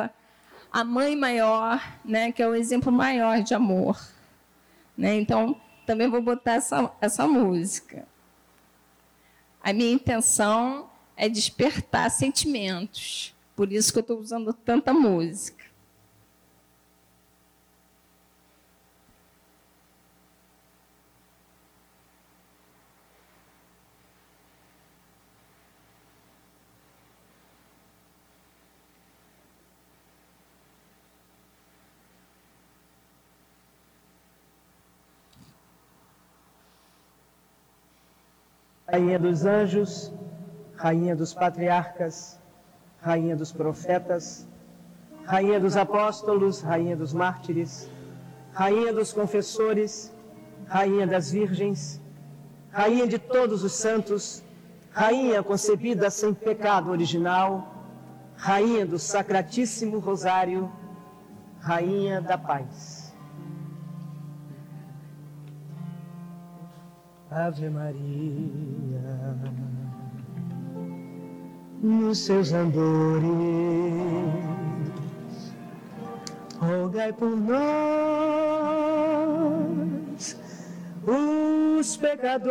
à 0.76 0.84
mãe 0.84 1.16
maior, 1.16 1.82
né, 2.04 2.30
que 2.30 2.42
é 2.42 2.46
o 2.46 2.54
exemplo 2.54 2.92
maior 2.92 3.42
de 3.42 3.54
amor. 3.54 3.98
Né? 4.94 5.14
Então, 5.14 5.58
também 5.86 6.06
vou 6.06 6.20
botar 6.20 6.56
essa, 6.56 6.92
essa 7.00 7.26
música. 7.26 8.06
A 9.62 9.72
minha 9.72 9.90
intenção 9.90 10.90
é 11.16 11.30
despertar 11.30 12.10
sentimentos, 12.10 13.34
por 13.56 13.72
isso 13.72 13.90
que 13.90 14.00
eu 14.00 14.02
estou 14.02 14.20
usando 14.20 14.52
tanta 14.52 14.92
música. 14.92 15.55
Rainha 38.88 39.18
dos 39.18 39.44
anjos, 39.44 40.12
Rainha 40.76 41.16
dos 41.16 41.34
patriarcas, 41.34 42.38
Rainha 43.00 43.34
dos 43.34 43.50
profetas, 43.50 44.46
Rainha 45.24 45.58
dos 45.58 45.76
apóstolos, 45.76 46.60
Rainha 46.60 46.94
dos 46.94 47.12
mártires, 47.12 47.90
Rainha 48.52 48.92
dos 48.92 49.12
confessores, 49.12 50.14
Rainha 50.68 51.04
das 51.04 51.32
virgens, 51.32 52.00
Rainha 52.70 53.08
de 53.08 53.18
todos 53.18 53.64
os 53.64 53.72
santos, 53.72 54.44
Rainha 54.92 55.42
concebida 55.42 56.08
sem 56.08 56.32
pecado 56.32 56.90
original, 56.90 57.74
Rainha 58.36 58.86
do 58.86 58.98
Sacratíssimo 59.00 59.98
Rosário, 59.98 60.70
Rainha 61.58 62.20
da 62.20 62.38
Paz. 62.38 63.05
Ave 67.36 67.68
Maria, 67.68 69.36
nos 71.82 72.20
seus 72.20 72.50
andores, 72.54 73.26
rogai 76.58 77.12
por 77.12 77.36
nós, 77.36 77.60
os 81.06 81.96
pecadores, 81.98 82.46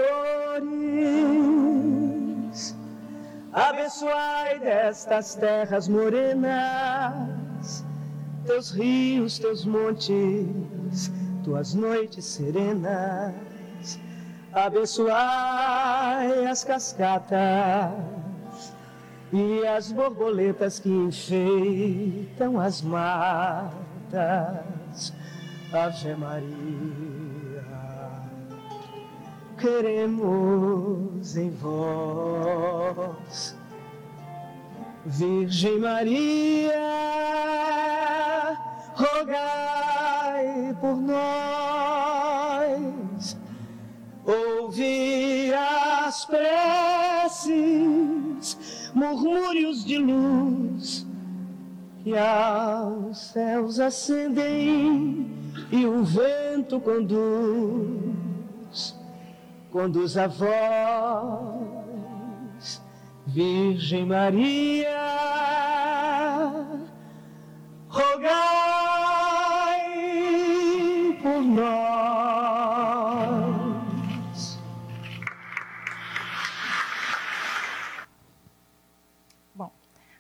Abençoai 3.52 4.60
destas 4.60 5.34
terras 5.34 5.88
morenas, 5.88 7.84
teus 8.46 8.70
rios, 8.70 9.40
teus 9.40 9.66
montes, 9.66 11.12
tuas 11.44 11.74
noites 11.74 12.24
serenas. 12.26 13.34
Abençoai 14.56 16.48
as 16.48 16.64
cascatas 16.64 17.92
e 19.32 19.68
as 19.68 19.92
borboletas 19.92 20.80
que 20.80 20.90
enfeitam 20.90 22.60
as 22.60 22.82
matas. 22.82 23.74
Ave 25.74 26.16
Maria 26.16 27.16
queremos 29.58 31.36
em 31.36 31.50
vós. 31.50 32.96
Virgem 35.06 35.80
Maria, 35.80 36.74
rogai 38.96 40.76
por 40.82 40.96
nós, 40.96 42.05
murmúrios 48.96 49.86
de 49.86 49.98
luz 49.98 51.06
que 52.04 52.18
aos 52.18 53.18
céus 53.18 53.80
ascendem 53.80 55.28
e 55.72 55.86
o 55.86 56.04
vento 56.04 56.80
conduz 56.80 57.86
conduz 59.76 60.16
a 60.18 60.28
voz, 60.28 60.48
Virgem 63.28 64.06
Maria, 64.06 64.88
rogai 67.90 68.65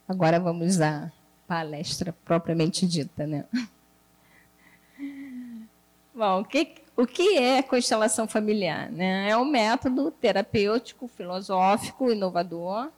agora 0.07 0.39
vamos 0.39 0.79
à 0.81 1.11
palestra 1.47 2.15
propriamente 2.23 2.85
dita, 2.85 3.25
né? 3.25 3.45
Bom, 6.13 6.41
o 6.41 6.45
que, 6.45 6.75
o 6.95 7.05
que 7.05 7.37
é 7.37 7.61
constelação 7.61 8.27
familiar? 8.27 8.89
Né? 8.89 9.29
É 9.29 9.37
um 9.37 9.43
método 9.43 10.11
terapêutico, 10.11 11.09
filosófico, 11.09 12.09
inovador, 12.09 12.89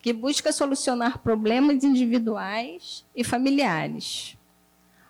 que 0.00 0.12
busca 0.12 0.50
solucionar 0.52 1.18
problemas 1.18 1.84
individuais 1.84 3.04
e 3.14 3.22
familiares. 3.22 4.36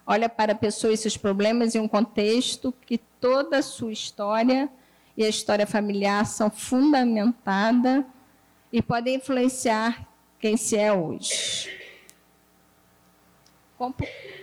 Olha 0.05 0.29
para 0.29 0.53
a 0.53 0.57
pessoa 0.57 0.93
e 0.93 0.97
seus 0.97 1.17
problemas 1.17 1.75
em 1.75 1.81
um 1.81 1.87
contexto 1.87 2.75
que 2.87 2.99
toda 3.21 3.59
a 3.59 3.63
sua 3.63 3.93
história 3.93 4.69
e 5.17 5.23
a 5.23 5.29
história 5.29 5.67
familiar 5.67 6.25
são 6.25 6.51
fundamentadas 6.51 8.05
e 8.73 8.81
podem 8.81 9.17
influenciar 9.17 10.08
quem 10.41 10.57
se 10.57 10.77
é 10.77 10.93
hoje. 10.93 11.71
Como, 13.77 13.95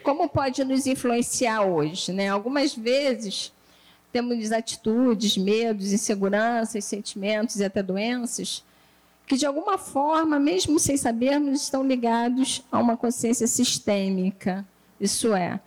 como 0.03 0.29
pode 0.29 0.63
nos 0.63 0.87
influenciar 0.87 1.63
hoje? 1.63 2.13
Né? 2.13 2.29
Algumas 2.29 2.73
vezes 2.73 3.51
temos 4.11 4.51
atitudes, 4.51 5.37
medos, 5.37 5.91
inseguranças, 5.91 6.85
sentimentos 6.85 7.57
e 7.57 7.65
até 7.65 7.83
doenças 7.83 8.63
que, 9.25 9.35
de 9.35 9.45
alguma 9.45 9.77
forma, 9.77 10.39
mesmo 10.39 10.79
sem 10.79 10.95
sabermos, 10.97 11.61
estão 11.61 11.85
ligados 11.85 12.63
a 12.71 12.79
uma 12.79 12.95
consciência 12.95 13.47
sistêmica. 13.47 14.65
Isso 14.99 15.33
é, 15.33 15.59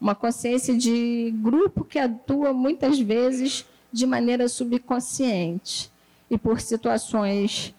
uma 0.00 0.14
consciência 0.14 0.76
de 0.76 1.32
grupo 1.36 1.84
que 1.84 1.98
atua 1.98 2.52
muitas 2.52 2.98
vezes 2.98 3.64
de 3.92 4.06
maneira 4.06 4.48
subconsciente 4.48 5.90
e 6.28 6.36
por 6.36 6.60
situações 6.60 7.74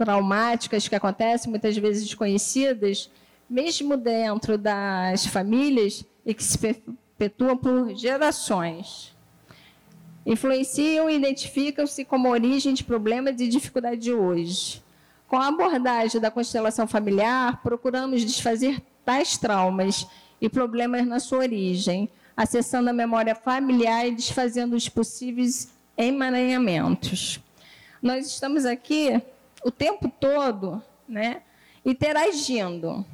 traumáticas 0.00 0.88
que 0.88 0.94
acontecem, 0.94 1.50
muitas 1.50 1.76
vezes 1.76 2.04
desconhecidas, 2.04 3.10
mesmo 3.48 3.98
dentro 3.98 4.56
das 4.56 5.26
famílias 5.26 6.02
e 6.24 6.32
que 6.32 6.42
se 6.42 6.56
perpetuam 6.56 7.54
por 7.54 7.94
gerações. 7.94 9.14
Influenciam 10.24 11.10
e 11.10 11.16
identificam-se 11.16 12.02
como 12.06 12.30
origem 12.30 12.72
de 12.72 12.82
problemas 12.82 13.38
e 13.42 13.46
dificuldades 13.46 14.02
de 14.02 14.10
hoje. 14.10 14.82
Com 15.28 15.36
a 15.36 15.48
abordagem 15.48 16.18
da 16.18 16.30
constelação 16.30 16.86
familiar, 16.86 17.60
procuramos 17.62 18.24
desfazer 18.24 18.82
tais 19.04 19.36
traumas 19.36 20.06
e 20.40 20.48
problemas 20.48 21.06
na 21.06 21.20
sua 21.20 21.40
origem, 21.40 22.08
acessando 22.34 22.88
a 22.88 22.94
memória 22.94 23.34
familiar 23.34 24.08
e 24.08 24.14
desfazendo 24.14 24.74
os 24.74 24.88
possíveis 24.88 25.68
emaranhamentos. 25.94 27.38
Nós 28.02 28.26
estamos 28.26 28.64
aqui 28.64 29.20
o 29.64 29.70
tempo 29.70 30.10
todo 30.20 30.82
né, 31.08 31.42
interagindo 31.84 33.04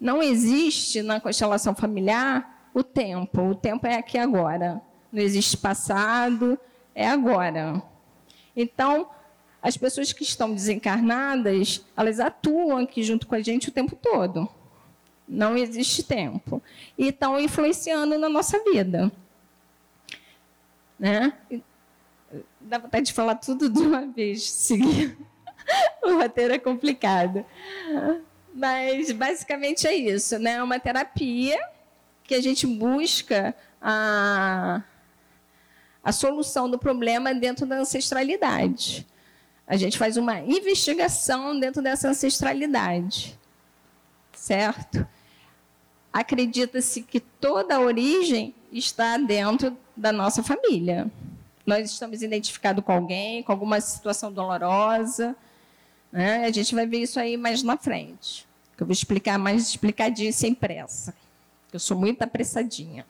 não 0.00 0.22
existe 0.22 1.02
na 1.02 1.20
constelação 1.20 1.74
familiar 1.74 2.70
o 2.72 2.82
tempo. 2.82 3.50
O 3.50 3.54
tempo 3.54 3.86
é 3.86 3.96
aqui 3.96 4.16
agora. 4.16 4.80
Não 5.12 5.20
existe 5.22 5.56
passado, 5.56 6.58
é 6.94 7.06
agora. 7.06 7.82
Então, 8.56 9.10
as 9.60 9.76
pessoas 9.76 10.12
que 10.12 10.22
estão 10.22 10.54
desencarnadas, 10.54 11.84
elas 11.96 12.18
atuam 12.18 12.78
aqui 12.78 13.02
junto 13.02 13.26
com 13.26 13.34
a 13.34 13.42
gente 13.42 13.68
o 13.68 13.72
tempo 13.72 13.94
todo. 13.94 14.48
Não 15.28 15.56
existe 15.56 16.02
tempo. 16.02 16.62
E 16.96 17.08
estão 17.08 17.38
influenciando 17.38 18.18
na 18.18 18.28
nossa 18.28 18.58
vida. 18.64 19.12
Né? 20.98 21.32
Dá 22.70 22.78
vontade 22.78 23.06
de 23.06 23.12
falar 23.12 23.34
tudo 23.34 23.68
de 23.68 23.80
uma 23.80 24.06
vez, 24.06 24.48
seguir. 24.48 25.18
o 26.04 26.18
roteiro 26.18 26.54
é 26.54 26.58
complicado. 26.58 27.44
Mas 28.54 29.10
basicamente 29.10 29.88
é 29.88 29.92
isso, 29.92 30.38
né? 30.38 30.52
É 30.52 30.62
uma 30.62 30.78
terapia 30.78 31.58
que 32.22 32.32
a 32.32 32.40
gente 32.40 32.68
busca 32.68 33.56
a, 33.82 34.84
a 36.00 36.12
solução 36.12 36.70
do 36.70 36.78
problema 36.78 37.34
dentro 37.34 37.66
da 37.66 37.80
ancestralidade. 37.80 39.04
A 39.66 39.76
gente 39.76 39.98
faz 39.98 40.16
uma 40.16 40.38
investigação 40.38 41.58
dentro 41.58 41.82
dessa 41.82 42.08
ancestralidade, 42.08 43.36
certo? 44.32 45.04
Acredita-se 46.12 47.02
que 47.02 47.18
toda 47.18 47.74
a 47.74 47.80
origem 47.80 48.54
está 48.70 49.16
dentro 49.16 49.76
da 49.96 50.12
nossa 50.12 50.40
família. 50.40 51.10
Nós 51.66 51.90
estamos 51.90 52.22
identificados 52.22 52.84
com 52.84 52.92
alguém, 52.92 53.42
com 53.42 53.52
alguma 53.52 53.80
situação 53.80 54.32
dolorosa, 54.32 55.36
né? 56.10 56.44
A 56.44 56.50
gente 56.50 56.74
vai 56.74 56.86
ver 56.86 56.98
isso 56.98 57.20
aí 57.20 57.36
mais 57.36 57.62
na 57.62 57.76
frente. 57.76 58.46
eu 58.78 58.86
vou 58.86 58.92
explicar 58.92 59.38
mais 59.38 59.68
explicadinho 59.68 60.32
sem 60.32 60.54
pressa. 60.54 61.14
Eu 61.72 61.78
sou 61.78 61.96
muito 61.96 62.22
apressadinha. 62.22 63.06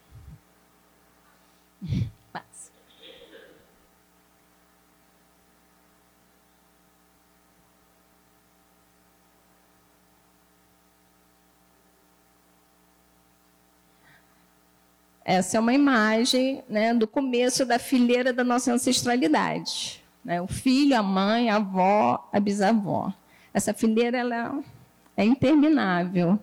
Passa. 2.32 2.70
Essa 15.30 15.58
é 15.58 15.60
uma 15.60 15.72
imagem 15.72 16.64
né, 16.68 16.92
do 16.92 17.06
começo 17.06 17.64
da 17.64 17.78
fileira 17.78 18.32
da 18.32 18.42
nossa 18.42 18.72
ancestralidade. 18.72 20.02
Né? 20.24 20.42
O 20.42 20.48
filho, 20.48 20.98
a 20.98 21.04
mãe, 21.04 21.48
a 21.48 21.54
avó, 21.54 22.28
a 22.32 22.40
bisavó. 22.40 23.14
Essa 23.54 23.72
fileira 23.72 24.18
ela 24.18 24.60
é 25.16 25.24
interminável. 25.24 26.36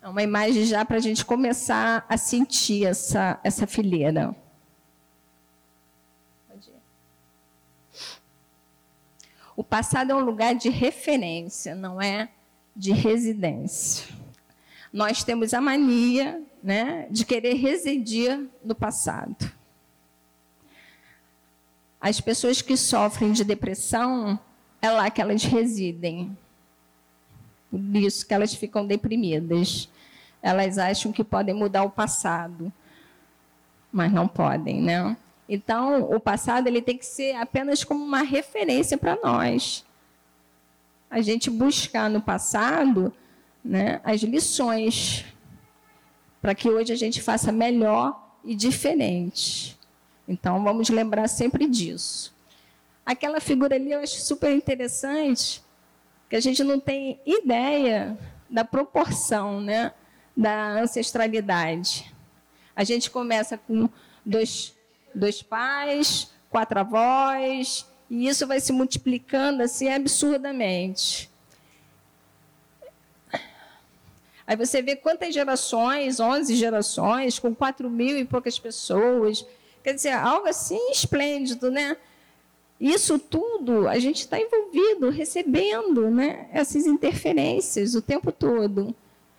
É 0.00 0.08
uma 0.08 0.22
imagem 0.22 0.64
já 0.64 0.82
para 0.82 0.96
a 0.96 1.00
gente 1.00 1.26
começar 1.26 2.06
a 2.08 2.16
sentir 2.16 2.86
essa, 2.86 3.38
essa 3.44 3.66
fileira. 3.66 4.34
O 9.54 9.62
passado 9.62 10.10
é 10.10 10.14
um 10.14 10.24
lugar 10.24 10.54
de 10.54 10.70
referência, 10.70 11.74
não 11.74 12.00
é 12.00 12.30
de 12.74 12.92
residência. 12.92 14.23
Nós 14.94 15.24
temos 15.24 15.52
a 15.52 15.60
mania 15.60 16.40
né, 16.62 17.08
de 17.10 17.26
querer 17.26 17.54
residir 17.54 18.48
no 18.64 18.76
passado. 18.76 19.52
As 22.00 22.20
pessoas 22.20 22.62
que 22.62 22.76
sofrem 22.76 23.32
de 23.32 23.42
depressão, 23.42 24.38
é 24.80 24.88
lá 24.88 25.10
que 25.10 25.20
elas 25.20 25.42
residem. 25.42 26.38
Por 27.72 27.96
isso 27.96 28.24
que 28.24 28.32
elas 28.32 28.54
ficam 28.54 28.86
deprimidas. 28.86 29.88
Elas 30.40 30.78
acham 30.78 31.10
que 31.10 31.24
podem 31.24 31.56
mudar 31.56 31.82
o 31.82 31.90
passado, 31.90 32.72
mas 33.90 34.12
não 34.12 34.28
podem, 34.28 34.80
né? 34.80 35.16
Então, 35.48 36.02
o 36.02 36.20
passado 36.20 36.68
ele 36.68 36.80
tem 36.80 36.96
que 36.96 37.06
ser 37.06 37.34
apenas 37.34 37.82
como 37.82 38.04
uma 38.04 38.22
referência 38.22 38.96
para 38.96 39.18
nós. 39.20 39.84
A 41.10 41.20
gente 41.20 41.50
buscar 41.50 42.08
no 42.08 42.22
passado 42.22 43.12
né, 43.64 44.00
as 44.04 44.20
lições, 44.22 45.24
para 46.42 46.54
que 46.54 46.68
hoje 46.68 46.92
a 46.92 46.96
gente 46.96 47.22
faça 47.22 47.50
melhor 47.50 48.36
e 48.44 48.54
diferente. 48.54 49.78
Então, 50.28 50.62
vamos 50.62 50.90
lembrar 50.90 51.28
sempre 51.28 51.66
disso. 51.66 52.34
Aquela 53.04 53.40
figura 53.40 53.76
ali 53.76 53.92
eu 53.92 54.00
acho 54.00 54.20
super 54.20 54.54
interessante, 54.54 55.62
que 56.28 56.36
a 56.36 56.40
gente 56.40 56.62
não 56.62 56.78
tem 56.78 57.20
ideia 57.24 58.18
da 58.48 58.64
proporção 58.64 59.60
né, 59.60 59.92
da 60.36 60.80
ancestralidade. 60.80 62.12
A 62.76 62.84
gente 62.84 63.10
começa 63.10 63.56
com 63.56 63.88
dois, 64.24 64.74
dois 65.14 65.42
pais, 65.42 66.32
quatro 66.50 66.80
avós, 66.80 67.86
e 68.10 68.26
isso 68.28 68.46
vai 68.46 68.60
se 68.60 68.72
multiplicando 68.72 69.62
assim 69.62 69.88
absurdamente. 69.88 71.30
Aí 74.46 74.56
você 74.56 74.82
vê 74.82 74.94
quantas 74.94 75.32
gerações, 75.32 76.20
11 76.20 76.54
gerações, 76.54 77.38
com 77.38 77.54
4 77.54 77.88
mil 77.88 78.18
e 78.18 78.24
poucas 78.24 78.58
pessoas. 78.58 79.44
Quer 79.82 79.94
dizer, 79.94 80.12
algo 80.12 80.46
assim 80.46 80.90
esplêndido, 80.90 81.70
né? 81.70 81.96
Isso 82.80 83.18
tudo 83.18 83.88
a 83.88 83.98
gente 83.98 84.20
está 84.20 84.38
envolvido, 84.38 85.08
recebendo 85.08 86.10
né, 86.10 86.48
essas 86.52 86.86
interferências 86.86 87.94
o 87.94 88.02
tempo 88.02 88.30
todo. 88.30 88.94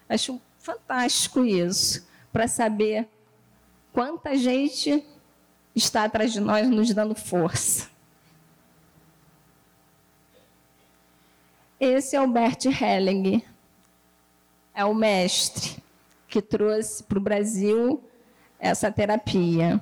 Acho 0.09 0.41
fantástico 0.59 1.45
isso, 1.45 2.07
para 2.33 2.47
saber 2.47 3.07
quanta 3.93 4.35
gente 4.35 5.05
está 5.75 6.05
atrás 6.05 6.33
de 6.33 6.39
nós 6.39 6.67
nos 6.67 6.91
dando 6.93 7.13
força. 7.13 7.89
Esse 11.79 12.15
é 12.15 12.21
o 12.21 12.27
Bert 12.27 12.65
Helling, 12.65 13.43
é 14.75 14.83
o 14.83 14.93
mestre 14.93 15.77
que 16.27 16.41
trouxe 16.41 17.01
para 17.03 17.17
o 17.17 17.21
Brasil 17.21 18.03
essa 18.59 18.91
terapia. 18.91 19.81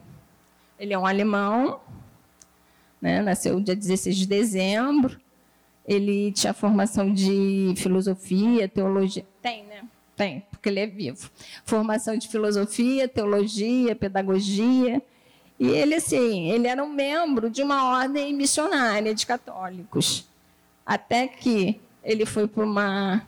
Ele 0.79 0.93
é 0.93 0.99
um 0.99 1.05
alemão, 1.05 1.79
né? 3.01 3.21
nasceu 3.21 3.59
dia 3.59 3.75
16 3.75 4.15
de 4.15 4.27
dezembro. 4.27 5.19
Ele 5.85 6.31
tinha 6.31 6.53
formação 6.53 7.13
de 7.13 7.73
filosofia, 7.75 8.69
teologia. 8.69 9.25
Tem, 9.41 9.65
né? 9.65 9.83
Tem, 10.15 10.43
porque 10.51 10.69
ele 10.69 10.79
é 10.79 10.87
vivo. 10.87 11.29
Formação 11.65 12.15
de 12.17 12.27
filosofia, 12.27 13.07
teologia, 13.07 13.95
pedagogia. 13.95 15.01
E 15.59 15.67
ele, 15.67 15.95
assim, 15.95 16.51
ele 16.51 16.67
era 16.67 16.83
um 16.83 16.89
membro 16.89 17.49
de 17.49 17.61
uma 17.61 17.97
ordem 17.97 18.33
missionária 18.33 19.13
de 19.13 19.25
católicos. 19.25 20.27
Até 20.85 21.27
que 21.27 21.79
ele 22.03 22.25
foi 22.25 22.47
para 22.47 22.63
uma, 22.63 23.25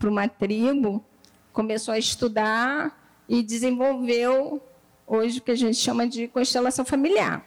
para 0.00 0.08
uma 0.08 0.26
tribo, 0.26 1.04
começou 1.52 1.92
a 1.92 1.98
estudar 1.98 2.98
e 3.28 3.42
desenvolveu 3.42 4.60
hoje 5.06 5.38
o 5.38 5.42
que 5.42 5.50
a 5.50 5.54
gente 5.54 5.76
chama 5.76 6.08
de 6.08 6.26
constelação 6.26 6.86
familiar. 6.86 7.44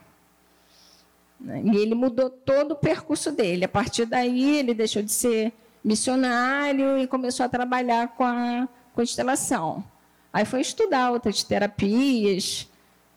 E 1.41 1.75
ele 1.75 1.95
mudou 1.95 2.29
todo 2.29 2.73
o 2.73 2.75
percurso 2.75 3.31
dele. 3.31 3.65
A 3.65 3.67
partir 3.67 4.05
daí, 4.05 4.59
ele 4.59 4.73
deixou 4.75 5.01
de 5.01 5.11
ser 5.11 5.51
missionário 5.83 6.99
e 6.99 7.07
começou 7.07 7.43
a 7.43 7.49
trabalhar 7.49 8.09
com 8.09 8.23
a 8.23 8.69
constelação. 8.93 9.83
Aí 10.31 10.45
foi 10.45 10.61
estudar 10.61 11.11
outras 11.11 11.43
terapias, 11.43 12.69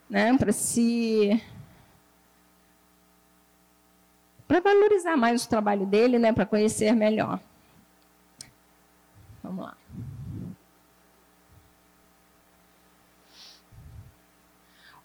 né, 0.08 0.36
para 0.36 0.50
se 0.50 1.42
para 4.48 4.60
valorizar 4.60 5.16
mais 5.16 5.44
o 5.44 5.48
trabalho 5.48 5.84
dele, 5.84 6.18
né, 6.18 6.32
para 6.32 6.46
conhecer 6.46 6.94
melhor. 6.94 7.38
Vamos 9.46 9.64
lá. 9.64 9.76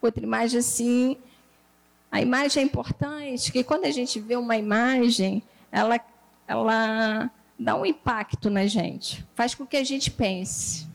Outra 0.00 0.24
imagem 0.24 0.58
assim, 0.58 1.16
a 2.10 2.20
imagem 2.20 2.60
é 2.60 2.66
importante, 2.66 3.52
que 3.52 3.62
quando 3.62 3.84
a 3.84 3.90
gente 3.92 4.18
vê 4.18 4.34
uma 4.34 4.56
imagem, 4.56 5.44
ela, 5.70 6.00
ela 6.48 7.30
dá 7.56 7.76
um 7.76 7.86
impacto 7.86 8.50
na 8.50 8.66
gente, 8.66 9.24
faz 9.36 9.54
com 9.54 9.64
que 9.64 9.76
a 9.76 9.84
gente 9.84 10.10
pense. 10.10 10.88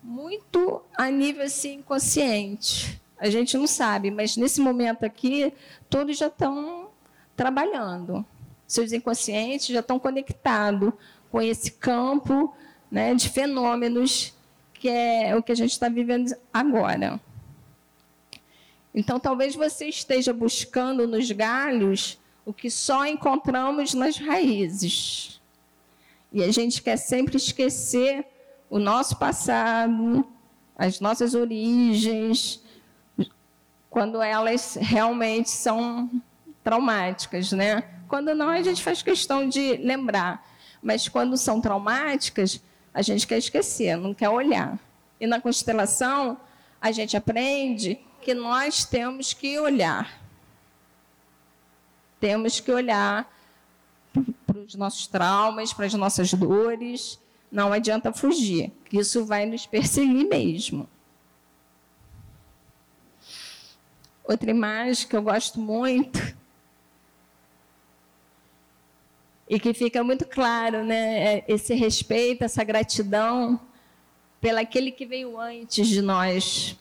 Muito 0.00 0.80
a 0.96 1.10
nível 1.10 1.44
assim, 1.44 1.82
consciente. 1.82 3.02
A 3.18 3.28
gente 3.28 3.58
não 3.58 3.66
sabe, 3.66 4.12
mas 4.12 4.36
nesse 4.36 4.60
momento 4.60 5.04
aqui, 5.04 5.52
todos 5.90 6.16
já 6.16 6.28
estão 6.28 6.88
trabalhando. 7.34 8.24
Seus 8.68 8.92
inconscientes 8.92 9.66
já 9.66 9.80
estão 9.80 9.98
conectados 9.98 10.92
com 11.32 11.42
esse 11.42 11.72
campo 11.72 12.54
né, 12.90 13.14
de 13.14 13.28
fenômenos 13.28 14.34
que 14.78 14.88
é 14.88 15.34
o 15.34 15.42
que 15.42 15.50
a 15.50 15.56
gente 15.56 15.72
está 15.72 15.88
vivendo 15.88 16.32
agora. 16.52 17.20
Então, 18.94 19.18
talvez 19.18 19.54
você 19.54 19.86
esteja 19.86 20.32
buscando 20.32 21.06
nos 21.06 21.30
galhos 21.30 22.18
o 22.44 22.52
que 22.52 22.70
só 22.70 23.04
encontramos 23.04 23.92
nas 23.92 24.16
raízes. 24.16 25.40
E 26.32 26.42
a 26.42 26.52
gente 26.52 26.80
quer 26.82 26.96
sempre 26.96 27.36
esquecer 27.36 28.24
o 28.70 28.78
nosso 28.78 29.16
passado, 29.16 30.26
as 30.76 31.00
nossas 31.00 31.34
origens, 31.34 32.62
quando 33.90 34.22
elas 34.22 34.76
realmente 34.80 35.50
são 35.50 36.10
traumáticas, 36.62 37.52
né? 37.52 37.97
Quando 38.08 38.34
não, 38.34 38.48
a 38.48 38.62
gente 38.62 38.82
faz 38.82 39.02
questão 39.02 39.46
de 39.48 39.76
lembrar. 39.76 40.44
Mas 40.82 41.08
quando 41.08 41.36
são 41.36 41.60
traumáticas, 41.60 42.60
a 42.92 43.02
gente 43.02 43.26
quer 43.26 43.38
esquecer, 43.38 43.96
não 43.96 44.14
quer 44.14 44.30
olhar. 44.30 44.78
E 45.20 45.26
na 45.26 45.40
constelação, 45.40 46.40
a 46.80 46.90
gente 46.90 47.16
aprende 47.16 48.00
que 48.22 48.32
nós 48.32 48.84
temos 48.84 49.34
que 49.34 49.58
olhar. 49.58 50.20
Temos 52.18 52.60
que 52.60 52.72
olhar 52.72 53.30
para 54.46 54.58
os 54.58 54.74
nossos 54.74 55.06
traumas, 55.06 55.72
para 55.72 55.86
as 55.86 55.94
nossas 55.94 56.32
dores. 56.32 57.20
Não 57.50 57.72
adianta 57.72 58.12
fugir, 58.12 58.72
isso 58.92 59.24
vai 59.24 59.46
nos 59.46 59.66
perseguir 59.66 60.28
mesmo. 60.28 60.88
Outra 64.24 64.50
imagem 64.50 65.08
que 65.08 65.16
eu 65.16 65.22
gosto 65.22 65.58
muito 65.58 66.37
e 69.48 69.58
que 69.58 69.72
fica 69.72 70.04
muito 70.04 70.26
claro, 70.26 70.84
né, 70.84 71.36
é 71.36 71.44
esse 71.48 71.74
respeito, 71.74 72.44
essa 72.44 72.62
gratidão 72.62 73.58
pelo 74.40 74.58
aquele 74.58 74.92
que 74.92 75.06
veio 75.06 75.38
antes 75.38 75.88
de 75.88 76.02
nós. 76.02 76.76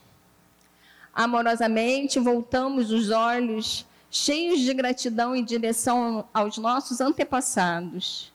Amorosamente 1.14 2.20
voltamos 2.20 2.92
os 2.92 3.10
olhos 3.10 3.86
cheios 4.12 4.60
de 4.60 4.74
gratidão 4.74 5.36
em 5.36 5.44
direção 5.44 6.28
aos 6.34 6.58
nossos 6.58 7.02
antepassados. 7.02 8.32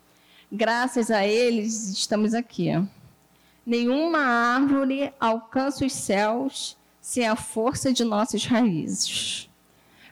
Graças 0.50 1.10
a 1.10 1.26
eles 1.26 1.88
estamos 1.90 2.34
aqui. 2.34 2.70
Nenhuma 3.64 4.18
árvore 4.18 5.12
alcança 5.20 5.84
os 5.84 5.92
céus 5.92 6.76
sem 7.00 7.26
a 7.26 7.36
força 7.36 7.92
de 7.92 8.04
nossas 8.04 8.44
raízes. 8.44 9.48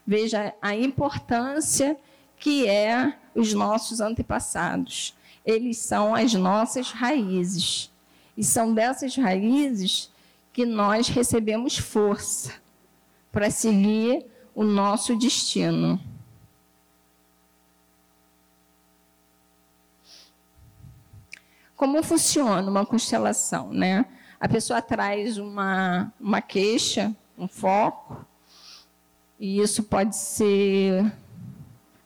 Veja 0.07 0.55
a 0.63 0.75
importância 0.75 1.97
que 2.37 2.67
é 2.67 3.15
os 3.35 3.53
nossos 3.53 4.01
antepassados. 4.01 5.15
Eles 5.45 5.79
são 5.79 6.15
as 6.15 6.35
nossas 6.35 6.91
raízes. 6.91 7.91
E 8.37 8.45
são 8.45 8.73
dessas 8.75 9.17
raízes 9.17 10.11
que 10.53 10.65
nós 10.65 11.09
recebemos 11.09 11.77
força 11.79 12.55
para 13.33 13.51
seguir 13.51 14.25
o 14.55 14.65
nosso 14.65 15.17
destino. 15.17 16.01
Como 21.77 22.03
funciona 22.03 22.71
uma 22.71 22.85
constelação, 22.85 23.73
né? 23.73 24.05
A 24.39 24.49
pessoa 24.49 24.83
traz 24.83 25.39
uma, 25.39 26.13
uma 26.21 26.43
queixa, 26.43 27.15
um 27.39 27.49
foco, 27.49 28.25
e 29.39 29.61
isso 29.61 29.83
pode 29.83 30.15
ser 30.15 31.11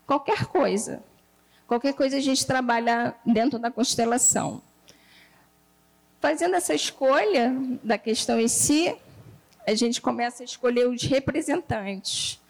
qualquer 0.06 0.46
coisa. 0.46 1.02
Qualquer 1.66 1.94
coisa 1.94 2.16
a 2.16 2.20
gente 2.20 2.46
trabalha 2.46 3.14
dentro 3.24 3.58
da 3.58 3.70
constelação. 3.70 4.62
Fazendo 6.20 6.54
essa 6.56 6.74
escolha 6.74 7.54
da 7.82 7.98
questão 7.98 8.38
em 8.38 8.48
si, 8.48 8.94
a 9.66 9.74
gente 9.74 10.00
começa 10.00 10.42
a 10.42 10.44
escolher 10.44 10.86
os 10.86 11.02
representantes. 11.02 12.40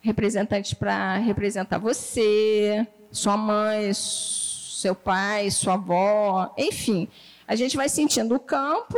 Representantes 0.00 0.72
para 0.72 1.16
representar 1.16 1.78
você, 1.78 2.86
sua 3.12 3.36
mãe, 3.36 3.92
seu 3.92 4.94
pai, 4.94 5.50
sua 5.50 5.74
avó, 5.74 6.54
enfim. 6.56 7.08
A 7.46 7.54
gente 7.54 7.76
vai 7.76 7.88
sentindo 7.88 8.34
o 8.34 8.40
campo 8.40 8.96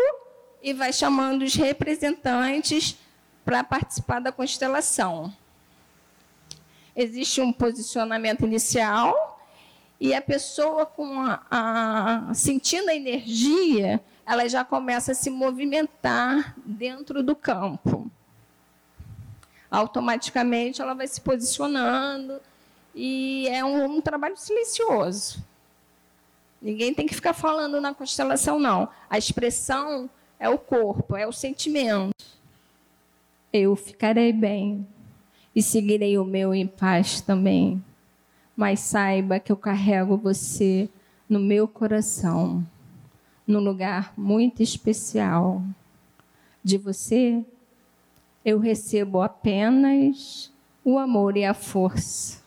e 0.63 0.73
vai 0.73 0.93
chamando 0.93 1.43
os 1.43 1.55
representantes 1.55 2.97
para 3.45 3.65
participar 3.65 4.21
da 4.21 4.31
constelação. 4.31 5.33
Existe 6.95 7.41
um 7.41 7.53
posicionamento 7.53 8.45
inicial 8.45 9.41
e 9.99 10.15
a 10.15 10.21
pessoa 10.21 10.85
com 10.85 11.21
a, 11.21 11.41
a, 11.49 12.35
sentindo 12.35 12.89
a 12.91 12.95
energia, 12.95 14.03
ela 14.27 14.49
já 14.49 14.65
começa 14.65 15.13
a 15.13 15.15
se 15.15 15.31
movimentar 15.31 16.55
dentro 16.65 17.23
do 17.23 17.37
campo. 17.37 18.11
Automaticamente 19.71 20.83
ela 20.83 20.93
vai 20.93 21.07
se 21.07 21.21
posicionando 21.21 22.41
e 22.95 23.49
é 23.49 23.65
um, 23.65 23.97
um 23.97 24.01
trabalho 24.01 24.37
silencioso. 24.37 25.43
Ninguém 26.61 26.93
tem 26.93 27.07
que 27.07 27.15
ficar 27.15 27.33
falando 27.33 27.81
na 27.81 27.95
constelação, 27.95 28.59
não. 28.59 28.89
A 29.09 29.17
expressão 29.17 30.11
é 30.39 30.49
o 30.49 30.59
corpo, 30.59 31.17
é 31.17 31.27
o 31.27 31.33
sentimento. 31.33 32.25
Eu 33.53 33.77
ficarei 33.77 34.33
bem 34.33 34.87
e 35.55 35.63
seguirei 35.63 36.19
o 36.19 36.25
meu 36.25 36.55
em 36.55 36.67
paz 36.67 37.21
também. 37.21 37.83
Mas 38.57 38.81
saiba 38.81 39.39
que 39.39 39.51
eu 39.51 39.57
carrego 39.57 40.17
você 40.17 40.89
no 41.29 41.39
meu 41.39 41.67
coração, 41.67 42.67
num 43.47 43.61
lugar 43.61 44.13
muito 44.17 44.63
especial. 44.63 45.63
De 46.63 46.79
você, 46.79 47.45
eu 48.45 48.59
recebo 48.59 49.21
apenas 49.21 50.53
o 50.85 50.99
amor 50.99 51.37
e 51.37 51.45
a 51.45 51.55
força, 51.55 52.43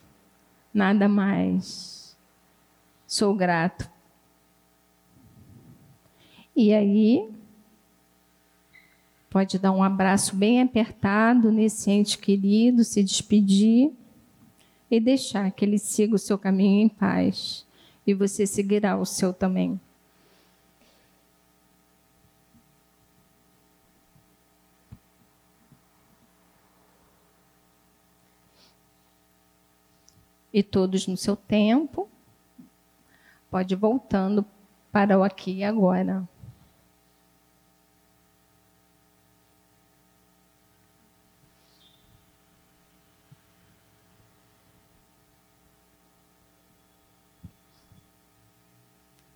nada 0.74 1.08
mais. 1.08 2.16
Sou 3.08 3.34
grato. 3.34 3.90
E 6.56 6.74
aí, 6.74 7.30
pode 9.36 9.60
dar 9.60 9.74
um 9.74 9.84
abraço 9.84 10.34
bem 10.34 10.62
apertado 10.62 11.52
nesse 11.52 11.92
ente 11.92 12.18
querido, 12.18 12.86
se 12.86 13.04
despedir 13.04 13.92
e 14.90 14.98
deixar 14.98 15.52
que 15.52 15.66
ele 15.66 15.78
siga 15.78 16.16
o 16.16 16.18
seu 16.18 16.38
caminho 16.38 16.86
em 16.86 16.88
paz. 16.88 17.68
E 18.08 18.14
você 18.14 18.48
seguirá 18.48 18.96
o 18.96 19.06
seu 19.06 19.34
também. 19.34 19.78
E 30.54 30.64
todos 30.64 31.08
no 31.08 31.18
seu 31.18 31.36
tempo, 31.36 32.08
pode 33.52 33.74
ir 33.74 33.78
voltando 33.78 34.46
para 34.94 35.20
o 35.20 35.24
aqui 35.26 35.56
e 35.58 35.64
agora. 35.66 36.26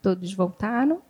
Todos 0.02 0.34
voltaram? 0.34 1.02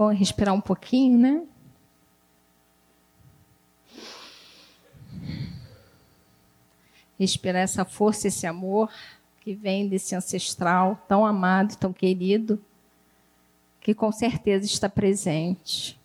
Vamos 0.00 0.18
respirar 0.18 0.54
um 0.54 0.62
pouquinho, 0.62 1.18
né? 1.18 1.46
Respirar 7.18 7.60
essa 7.60 7.84
força, 7.84 8.28
esse 8.28 8.46
amor 8.46 8.90
que 9.42 9.54
vem 9.54 9.86
desse 9.86 10.14
ancestral 10.14 11.04
tão 11.06 11.26
amado, 11.26 11.76
tão 11.76 11.92
querido, 11.92 12.58
que 13.78 13.94
com 13.94 14.10
certeza 14.10 14.64
está 14.64 14.88
presente. 14.88 15.99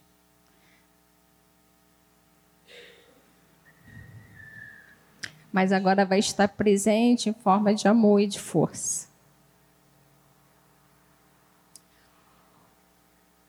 Mas 5.55 5.71
agora 5.71 6.03
vai 6.03 6.19
estar 6.19 6.49
presente 6.49 7.29
em 7.29 7.33
forma 7.33 7.73
de 7.73 7.87
amor 7.87 8.19
e 8.19 8.27
de 8.27 8.37
força. 8.37 9.07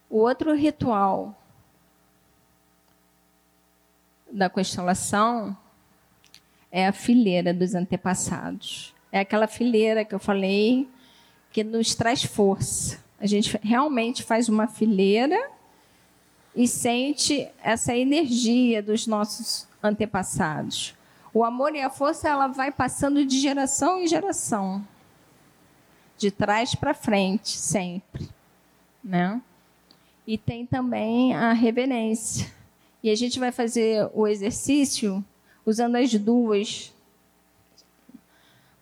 O 0.08 0.18
outro 0.18 0.54
ritual 0.54 1.34
da 4.30 4.48
constelação 4.48 5.56
é 6.70 6.86
a 6.86 6.92
fileira 6.92 7.52
dos 7.52 7.74
antepassados. 7.74 8.94
É 9.10 9.18
aquela 9.18 9.48
fileira 9.48 10.04
que 10.04 10.14
eu 10.14 10.20
falei 10.20 10.88
que 11.50 11.64
nos 11.64 11.96
traz 11.96 12.22
força. 12.22 13.04
A 13.18 13.26
gente 13.26 13.58
realmente 13.64 14.22
faz 14.22 14.48
uma 14.48 14.68
fileira 14.68 15.50
e 16.54 16.68
sente 16.68 17.50
essa 17.60 17.96
energia 17.96 18.80
dos 18.80 19.08
nossos 19.08 19.66
antepassados. 19.82 20.95
O 21.36 21.44
amor 21.44 21.74
e 21.74 21.82
a 21.82 21.90
força 21.90 22.30
ela 22.30 22.46
vai 22.46 22.72
passando 22.72 23.22
de 23.22 23.38
geração 23.38 24.00
em 24.00 24.06
geração, 24.08 24.82
de 26.16 26.30
trás 26.30 26.74
para 26.74 26.94
frente, 26.94 27.50
sempre, 27.50 28.26
né? 29.04 29.42
E 30.26 30.38
tem 30.38 30.64
também 30.64 31.34
a 31.34 31.52
reverência. 31.52 32.50
E 33.02 33.10
a 33.10 33.14
gente 33.14 33.38
vai 33.38 33.52
fazer 33.52 34.10
o 34.14 34.26
exercício 34.26 35.22
usando 35.66 35.96
as 35.96 36.10
duas 36.14 36.90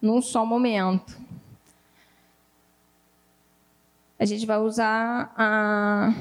num 0.01 0.23
só 0.23 0.47
momento. 0.47 1.19
A 4.17 4.25
gente 4.25 4.47
vai 4.47 4.59
usar 4.59 5.35
a 5.37 6.15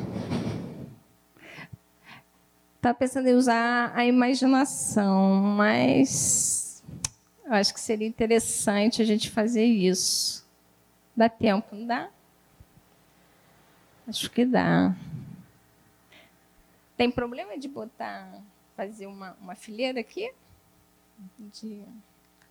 Estava 2.83 2.97
pensando 2.97 3.29
em 3.29 3.33
usar 3.33 3.97
a 3.97 4.05
imaginação, 4.05 5.41
mas 5.41 6.83
eu 7.45 7.53
acho 7.53 7.73
que 7.73 7.79
seria 7.79 8.05
interessante 8.05 9.01
a 9.01 9.05
gente 9.05 9.31
fazer 9.31 9.63
isso. 9.63 10.45
Dá 11.15 11.29
tempo, 11.29 11.73
não 11.73 11.87
dá? 11.87 12.11
Acho 14.05 14.29
que 14.29 14.43
dá. 14.43 14.93
Tem 16.97 17.09
problema 17.09 17.57
de 17.57 17.69
botar, 17.69 18.41
fazer 18.75 19.07
uma, 19.07 19.31
uma 19.39 19.55
fileira 19.55 20.01
aqui? 20.01 20.33
De 21.39 21.85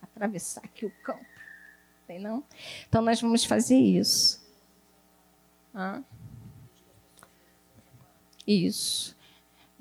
atravessar 0.01 0.65
aqui 0.65 0.87
o 0.87 0.91
campo? 1.03 1.23
Tem 2.07 2.17
não? 2.17 2.43
Então 2.89 3.03
nós 3.03 3.21
vamos 3.21 3.45
fazer 3.45 3.77
isso. 3.77 4.43
Hã? 5.75 6.03
Isso. 8.47 9.12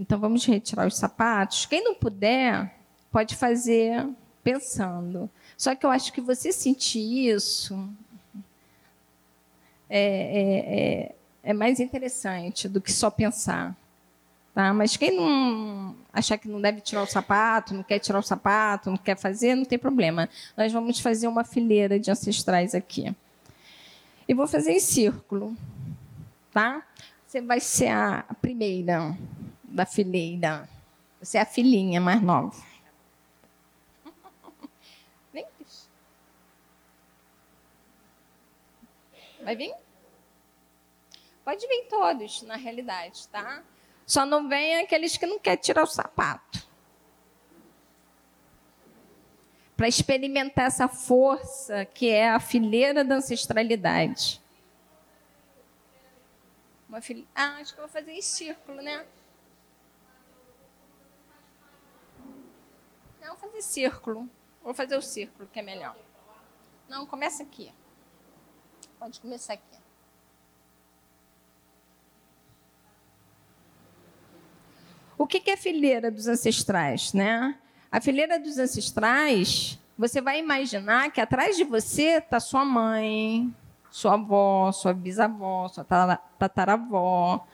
Então 0.03 0.19
vamos 0.19 0.45
retirar 0.45 0.89
os 0.89 0.97
sapatos. 0.97 1.65
Quem 1.65 1.85
não 1.85 1.95
puder, 1.95 2.75
pode 3.13 3.37
fazer 3.37 4.05
pensando. 4.43 5.31
Só 5.57 5.77
que 5.77 5.87
eu 5.87 5.91
acho 5.91 6.13
que 6.13 6.21
você 6.21 6.51
sentir 6.53 7.29
isso 7.29 7.89
é, 9.89 10.01
é, 10.01 10.81
é, 10.81 11.15
é 11.45 11.53
mais 11.53 11.79
interessante 11.79 12.69
do 12.69 12.81
que 12.81 12.93
só 12.93 13.11
pensar. 13.11 13.77
Tá? 14.53 14.75
Mas 14.75 14.97
quem 14.97 15.17
não 15.17 15.95
achar 16.13 16.37
que 16.37 16.49
não 16.49 16.61
deve 16.61 16.81
tirar 16.81 17.05
o 17.05 17.07
sapato, 17.07 17.73
não 17.73 17.85
quer 17.85 18.01
tirar 18.01 18.19
o 18.19 18.25
sapato, 18.25 18.91
não 18.91 18.97
quer 18.97 19.17
fazer, 19.17 19.55
não 19.55 19.65
tem 19.65 19.79
problema. 19.79 20.29
Nós 20.57 20.73
vamos 20.73 20.99
fazer 20.99 21.29
uma 21.29 21.45
fileira 21.45 21.97
de 22.01 22.11
ancestrais 22.11 22.75
aqui. 22.75 23.15
E 24.27 24.35
vou 24.35 24.49
fazer 24.49 24.73
em 24.73 24.81
círculo. 24.81 25.57
Tá? 26.53 26.83
Você 27.25 27.41
vai 27.41 27.61
ser 27.61 27.89
a 27.89 28.25
primeira 28.43 29.17
da 29.73 29.87
fileira. 29.87 30.69
Você 31.21 31.39
é 31.39 31.41
a 31.41 31.47
filhinha 31.47 32.01
mais 32.01 32.23
nova. 32.23 32.63
Vem. 35.33 35.47
Vai 39.43 39.57
vir? 39.57 39.75
Pode 41.45 41.67
vir 41.67 41.87
todos, 41.89 42.43
na 42.43 42.57
realidade, 42.57 43.27
tá? 43.29 43.63
Só 44.07 44.25
não 44.25 44.49
vem 44.49 44.81
aqueles 44.81 45.17
que 45.17 45.27
não 45.27 45.39
querem 45.39 45.61
tirar 45.61 45.83
o 45.83 45.87
sapato. 45.87 46.69
Para 49.77 49.89
experimentar 49.89 50.67
essa 50.67 50.87
força 50.87 51.85
que 51.85 52.09
é 52.09 52.31
a 52.31 52.39
fileira 52.39 53.05
da 53.05 53.17
ancestralidade. 53.17 54.41
Uma 56.89 57.01
fil... 57.01 57.27
Ah, 57.35 57.57
acho 57.57 57.75
que 57.75 57.81
eu 57.81 57.85
vou 57.87 57.93
fazer 57.93 58.13
em 58.13 58.23
círculo, 58.23 58.81
né? 58.83 59.05
Fazer 63.43 63.63
círculo. 63.63 64.29
Vou 64.63 64.73
fazer 64.73 64.97
o 64.97 65.03
círculo, 65.03 65.49
que 65.53 65.59
é 65.59 65.63
melhor. 65.63 65.97
Não, 66.89 67.05
começa 67.07 67.43
aqui. 67.43 67.73
Pode 68.99 69.21
começar 69.21 69.55
aqui. 69.55 69.83
O 75.19 75.27
que 75.27 75.51
é 75.51 75.55
a 75.55 75.57
fileira 75.57 76.11
dos 76.11 76.27
ancestrais, 76.27 77.13
né? 77.13 77.59
A 77.91 78.01
fileira 78.01 78.39
dos 78.39 78.59
ancestrais 78.59 79.79
você 79.97 80.21
vai 80.21 80.39
imaginar 80.39 81.13
que 81.13 81.21
atrás 81.21 81.57
de 81.57 81.65
você 81.65 82.19
está 82.19 82.41
sua 82.41 82.65
mãe, 82.65 83.55
sua 83.91 84.15
avó, 84.15 84.73
sua 84.73 84.93
bisavó, 84.93 85.69
sua 85.69 85.85
tataravó, 86.39 87.47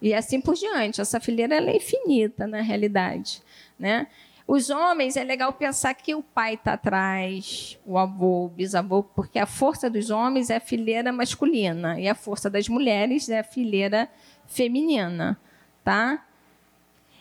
e 0.00 0.14
assim 0.14 0.40
por 0.40 0.54
diante. 0.54 1.00
Essa 1.00 1.18
fileira 1.18 1.56
é 1.56 1.76
infinita 1.76 2.46
na 2.46 2.60
realidade. 2.60 3.42
Né? 3.78 4.06
Os 4.46 4.70
homens, 4.70 5.16
é 5.16 5.24
legal 5.24 5.52
pensar 5.52 5.92
que 5.94 6.14
o 6.14 6.22
pai 6.22 6.54
está 6.54 6.74
atrás, 6.74 7.76
o 7.84 7.98
avô, 7.98 8.44
o 8.44 8.48
bisavô, 8.48 9.02
porque 9.02 9.40
a 9.40 9.46
força 9.46 9.90
dos 9.90 10.08
homens 10.08 10.50
é 10.50 10.56
a 10.56 10.60
fileira 10.60 11.12
masculina 11.12 11.98
e 11.98 12.08
a 12.08 12.14
força 12.14 12.48
das 12.48 12.68
mulheres 12.68 13.28
é 13.28 13.40
a 13.40 13.44
fileira 13.44 14.08
feminina. 14.46 15.36
Tá? 15.82 16.24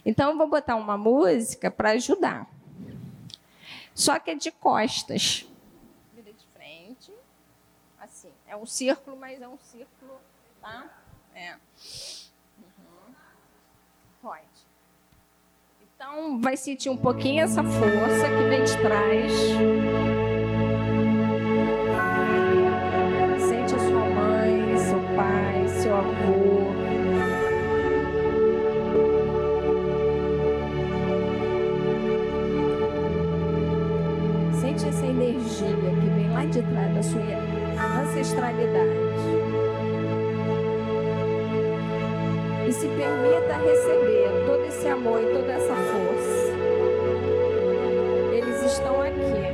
Então, 0.06 0.30
eu 0.30 0.38
vou 0.38 0.48
botar 0.48 0.76
uma 0.76 0.98
música 0.98 1.72
para 1.72 1.92
ajudar. 1.92 2.48
Só 3.96 4.20
que 4.20 4.30
é 4.30 4.36
de 4.36 4.52
costas. 4.52 5.48
Vira 6.14 6.32
de 6.32 6.46
frente. 6.54 7.12
Assim. 8.00 8.32
É 8.48 8.56
um 8.56 8.68
círculo, 8.68 9.18
mas 9.18 9.42
é 9.42 9.48
um 9.48 9.58
círculo. 9.58 10.22
Tá? 10.62 10.86
É. 11.34 11.56
Uhum. 11.56 13.14
Pode. 14.22 14.66
Então, 16.08 16.40
vai 16.40 16.56
sentir 16.56 16.88
um 16.88 16.96
pouquinho 16.96 17.42
essa 17.42 17.64
força 17.64 18.30
que 18.30 18.44
vem 18.48 18.64
de 18.64 18.78
trás. 18.78 19.32
Sente 23.40 23.74
a 23.74 23.80
sua 23.80 24.10
mãe, 24.10 24.78
seu 24.78 25.00
pai, 25.16 25.68
seu 25.68 25.96
avô. 25.96 26.76
energia 35.08 35.68
que 35.68 36.10
vem 36.10 36.30
lá 36.32 36.46
de 36.46 36.62
trás 36.62 36.94
da 36.94 37.04
sua 37.04 37.22
ancestralidade. 38.04 39.45
E 42.68 42.74
se 42.74 42.88
permita 42.88 43.58
receber 43.58 44.46
todo 44.48 44.66
esse 44.66 44.88
amor 44.88 45.22
e 45.22 45.26
toda 45.28 45.52
essa 45.52 45.76
força. 45.76 46.52
Eles 48.34 48.64
estão 48.64 49.02
aqui. 49.02 49.54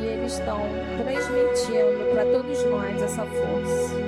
E 0.00 0.06
eles 0.06 0.32
estão 0.32 0.60
transmitindo 0.96 2.10
para 2.12 2.24
todos 2.24 2.64
nós 2.64 3.02
essa 3.02 3.22
força. 3.22 4.07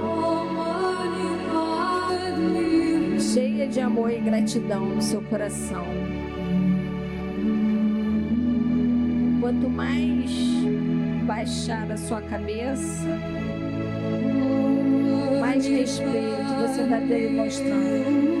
Cheia 3.61 3.69
de 3.73 3.79
amor 3.79 4.11
e 4.11 4.17
gratidão 4.17 4.83
no 4.83 4.99
seu 5.03 5.21
coração. 5.21 5.85
Quanto 9.39 9.69
mais 9.69 10.31
baixar 11.27 11.91
a 11.91 11.95
sua 11.95 12.23
cabeça, 12.23 13.05
mais 15.39 15.67
respeito 15.67 16.55
você 16.59 16.81
está 16.81 16.99
demonstrando. 17.01 18.40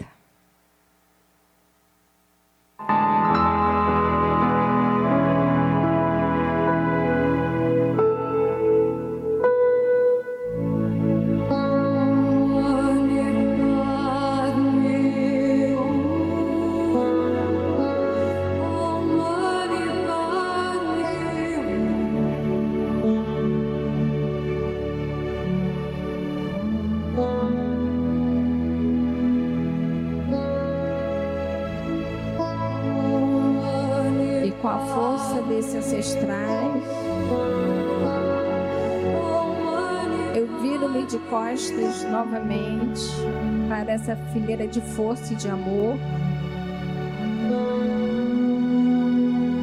fileira 44.31 44.67
de 44.67 44.81
força 44.81 45.33
e 45.33 45.35
de 45.35 45.47
amor. 45.47 45.95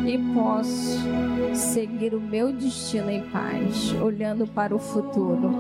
E 0.07 0.19
posso 0.35 0.99
seguir 1.55 2.15
o 2.15 2.21
meu 2.21 2.53
destino 2.53 3.11
em 3.11 3.23
paz, 3.29 3.93
olhando 4.01 4.47
para 4.47 4.75
o 4.75 4.79
futuro. 4.79 5.51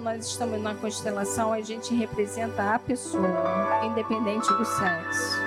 Nós 0.00 0.26
estamos 0.26 0.60
na 0.60 0.74
constelação, 0.74 1.52
a 1.52 1.60
gente 1.60 1.94
representa 1.94 2.74
a 2.74 2.78
pessoa, 2.78 3.28
independente 3.84 4.52
do 4.52 4.64
sexo. 4.64 5.41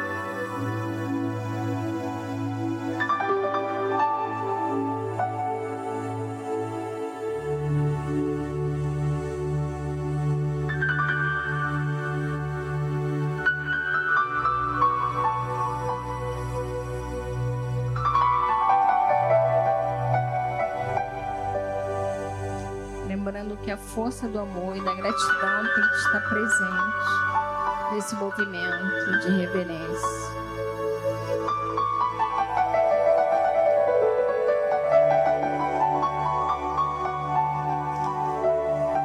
Força 23.96 24.28
do 24.28 24.40
amor 24.40 24.76
e 24.76 24.84
da 24.84 24.94
gratidão 24.94 25.64
tem 25.76 25.90
que 25.90 25.96
estar 25.96 26.20
presente 26.22 27.94
nesse 27.94 28.16
movimento 28.16 29.20
de 29.22 29.38
reverência. 29.38 30.36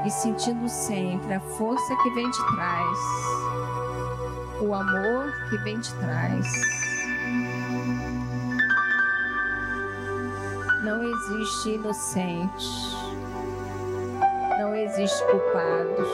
E 0.05 0.11
sentindo 0.11 0.69
sempre 0.69 1.35
a 1.35 1.41
força 1.41 1.97
que 2.03 2.11
vem 2.11 2.29
de 2.29 2.55
trás, 2.57 2.99
o 4.61 4.75
amor 4.75 5.33
que 5.49 5.57
vem 5.59 5.79
de 5.79 5.95
trás. 5.95 6.47
Não 10.83 11.03
existe 11.03 11.75
inocente 11.75 13.00
existe 14.91 15.25
culpados. 15.31 16.09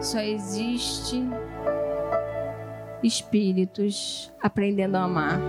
Só 0.00 0.18
existe 0.18 1.24
espíritos 3.02 4.32
aprendendo 4.42 4.96
a 4.96 5.04
amar. 5.04 5.40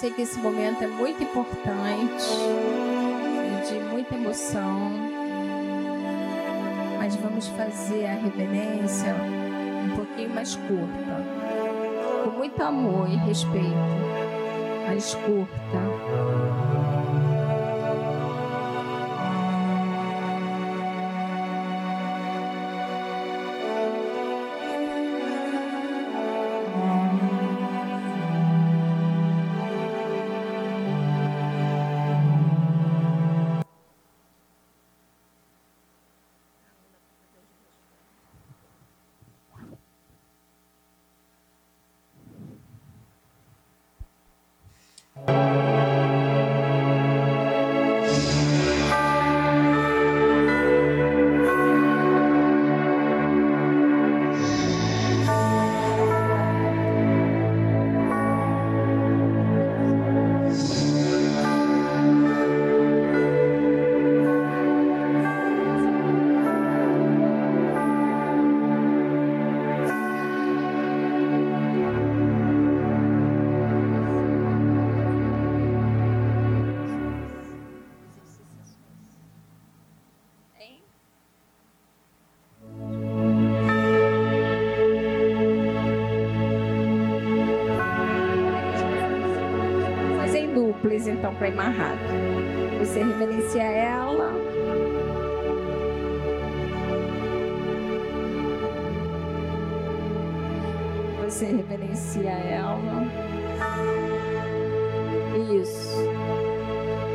Sei 0.00 0.10
que 0.10 0.22
esse 0.22 0.38
momento 0.38 0.82
é 0.82 0.86
muito 0.86 1.22
importante, 1.22 2.24
de 3.68 3.78
muita 3.80 4.14
emoção, 4.14 4.90
mas 6.96 7.14
vamos 7.16 7.48
fazer 7.48 8.06
a 8.06 8.14
reverência 8.14 9.14
um 9.84 9.94
pouquinho 9.94 10.30
mais 10.30 10.56
curta, 10.56 12.24
com 12.24 12.30
muito 12.30 12.62
amor 12.62 13.10
e 13.10 13.16
respeito, 13.16 13.74
mais 14.86 15.14
curta. 15.16 15.50
Então 91.30 91.34
para 91.34 91.48
rápido. 91.70 92.78
Você 92.78 93.02
reverencia 93.02 93.62
ela. 93.62 94.32
Você 101.24 101.44
reverencia 101.46 102.30
ela. 102.30 103.04
Isso. 105.60 105.96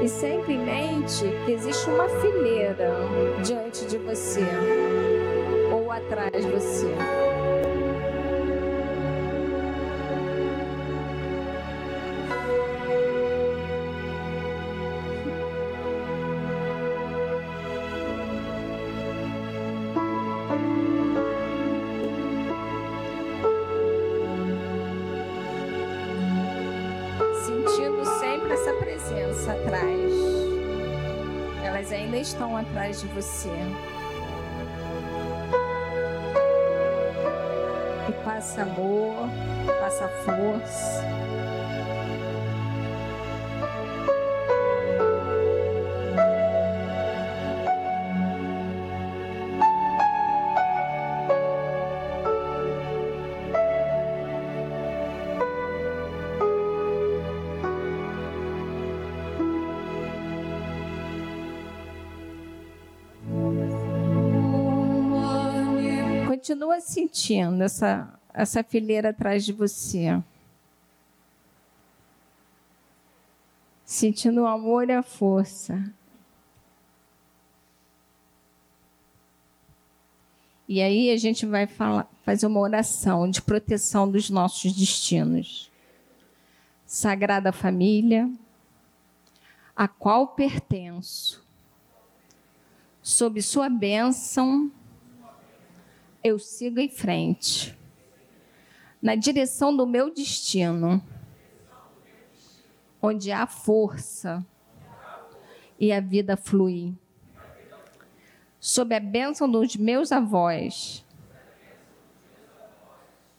E 0.01 0.07
sempre 0.07 0.53
em 0.53 0.59
mente 0.59 1.25
que 1.45 1.51
existe 1.51 1.89
uma 1.89 2.07
fileira 2.07 2.93
diante 3.43 3.85
de 3.85 3.97
você 3.97 4.45
ou 5.71 5.91
atrás 5.91 6.31
de 6.31 6.51
você. 6.51 7.24
Estão 32.35 32.57
atrás 32.57 32.99
de 32.99 33.07
você. 33.07 33.49
E 38.09 38.11
passa 38.25 38.63
amor, 38.63 39.29
passa 39.79 40.07
força. 40.25 41.01
Continua 66.75 66.81
sentindo 66.81 67.63
essa, 67.63 68.19
essa 68.33 68.63
fileira 68.63 69.09
atrás 69.09 69.45
de 69.45 69.53
você. 69.53 70.21
Sentindo 73.83 74.41
o 74.41 74.47
amor 74.47 74.89
e 74.89 74.93
a 74.93 75.03
força. 75.03 75.93
E 80.67 80.81
aí 80.81 81.11
a 81.11 81.17
gente 81.17 81.45
vai 81.45 81.67
falar, 81.67 82.09
fazer 82.23 82.47
uma 82.47 82.59
oração 82.59 83.29
de 83.29 83.41
proteção 83.41 84.09
dos 84.09 84.29
nossos 84.29 84.73
destinos. 84.73 85.71
Sagrada 86.85 87.51
Família, 87.51 88.29
a 89.75 89.87
qual 89.87 90.29
pertenço, 90.29 91.43
sob 93.01 93.41
sua 93.41 93.69
bênção, 93.69 94.71
eu 96.25 96.39
sigo 96.39 96.79
em 96.79 96.89
frente, 96.89 97.77
na 98.99 99.13
direção 99.13 99.77
do 99.77 99.85
meu 99.85 100.11
destino, 100.11 100.99
onde 102.99 103.31
há 103.31 103.45
força 103.45 104.43
e 105.79 105.93
a 105.93 105.99
vida 105.99 106.35
flui. 106.35 106.95
Sob 108.59 108.95
a 108.95 108.99
bênção 108.99 109.47
dos 109.47 109.75
meus 109.75 110.11
avós, 110.11 111.05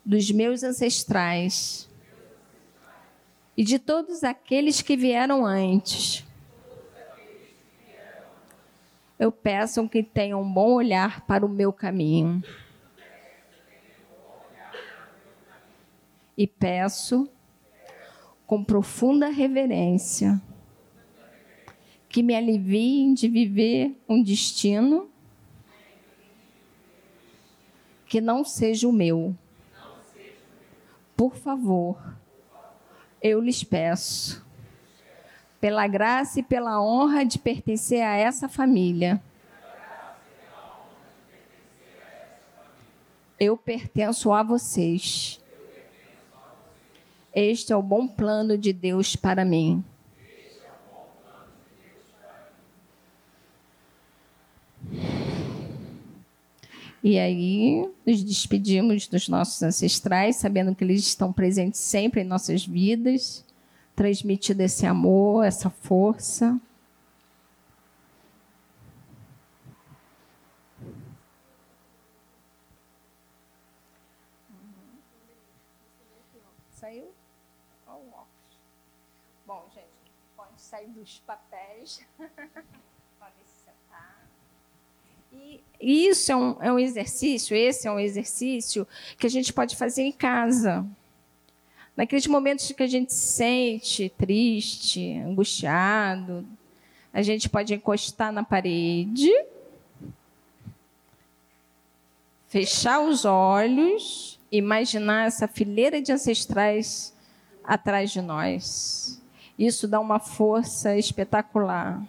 dos 0.05 0.31
meus 0.31 0.63
ancestrais 0.63 1.91
e 3.57 3.65
de 3.65 3.81
todos 3.81 4.23
aqueles 4.23 4.81
que 4.81 4.97
vieram 4.97 5.45
antes. 5.45 6.25
Eu 9.19 9.33
peço 9.33 9.89
que 9.89 10.05
tenham 10.05 10.41
um 10.41 10.53
bom 10.53 10.75
olhar 10.75 11.27
para 11.27 11.45
o 11.45 11.49
meu 11.49 11.73
caminho. 11.73 12.41
E 16.37 16.47
peço 16.47 17.29
com 18.47 18.63
profunda 18.63 19.29
reverência 19.29 20.41
que 22.09 22.23
me 22.23 22.35
aliviem 22.35 23.13
de 23.13 23.29
viver 23.29 23.95
um 24.09 24.23
destino 24.23 25.11
que 28.07 28.21
não 28.21 28.45
seja 28.45 28.89
o 28.89 28.93
meu. 28.93 29.37
Por 31.17 31.35
favor, 31.37 31.99
eu 33.21 33.41
lhes 33.41 33.65
peço, 33.65 34.45
pela 35.61 35.87
graça 35.87 36.41
e 36.41 36.43
pela 36.43 36.81
honra 36.81 37.25
de 37.25 37.39
pertencer 37.39 38.03
a 38.03 38.15
essa 38.15 38.49
família. 38.49 39.21
Eu 43.39 43.57
pertenço 43.57 44.33
a 44.33 44.43
vocês 44.43 45.41
este 47.45 47.71
é 47.71 47.77
o 47.77 47.83
bom 47.83 48.09
plano 48.09 48.57
de 48.57 48.73
Deus 48.73 49.15
para 49.15 49.45
mim. 49.45 49.85
E 57.05 57.19
aí 57.19 57.89
nos 58.07 58.25
despedimos 58.25 59.07
dos 59.07 59.29
nossos 59.29 59.63
ancestrais, 59.63 60.37
sabendo 60.37 60.75
que 60.75 60.83
eles 60.83 61.07
estão 61.07 61.33
presentes 61.33 61.79
sempre 61.79 62.23
em 62.23 62.25
nossas 62.25 62.67
vidas, 62.67 63.45
transmitindo 63.95 64.63
esse 64.63 64.87
amor, 64.87 65.45
essa 65.45 65.69
força. 65.69 66.59
Saiu? 76.81 77.26
Bom, 79.47 79.65
gente, 79.73 79.87
pode 80.37 80.61
sair 80.61 80.89
dos 80.89 81.21
papéis. 81.21 82.05
Podem 82.19 83.45
se 83.45 83.65
sentar. 83.65 84.27
E 85.81 86.09
isso 86.09 86.33
é 86.33 86.37
um, 86.37 86.63
é 86.63 86.73
um 86.73 86.79
exercício, 86.79 87.57
esse 87.57 87.87
é 87.87 87.91
um 87.91 88.01
exercício 88.01 88.87
que 89.17 89.27
a 89.27 89.31
gente 89.31 89.53
pode 89.53 89.77
fazer 89.77 90.03
em 90.03 90.13
casa. 90.13 90.85
Naqueles 91.97 92.27
momentos 92.27 92.71
que 92.73 92.83
a 92.83 92.87
gente 92.87 93.13
se 93.13 93.35
sente 93.35 94.09
triste, 94.11 95.17
angustiado, 95.19 96.47
a 97.13 97.23
gente 97.23 97.49
pode 97.49 97.73
encostar 97.73 98.33
na 98.33 98.43
parede, 98.43 99.31
fechar 102.49 103.01
os 103.01 103.25
olhos, 103.25 104.39
imaginar 104.51 105.27
essa 105.27 105.49
fileira 105.49 106.03
de 106.03 106.13
ancestrais 106.13 107.16
atrás 107.67 108.11
de 108.11 108.23
nós. 108.23 109.21
Isso 109.59 109.89
dá 109.89 109.99
uma 110.01 110.19
força 110.19 110.97
espetacular. 110.97 112.03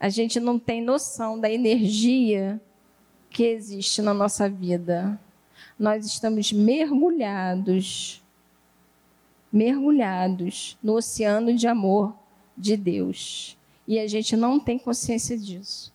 A 0.00 0.08
gente 0.08 0.40
não 0.40 0.58
tem 0.58 0.82
noção 0.82 1.38
da 1.38 1.50
energia 1.50 2.60
que 3.30 3.44
existe 3.44 4.02
na 4.02 4.12
nossa 4.12 4.48
vida. 4.48 5.18
Nós 5.78 6.04
estamos 6.04 6.52
mergulhados 6.52 8.22
mergulhados 9.52 10.78
no 10.82 10.94
oceano 10.94 11.54
de 11.54 11.68
amor 11.68 12.14
de 12.56 12.76
Deus. 12.76 13.56
E 13.86 13.98
a 13.98 14.06
gente 14.06 14.34
não 14.34 14.58
tem 14.58 14.78
consciência 14.78 15.36
disso. 15.36 15.92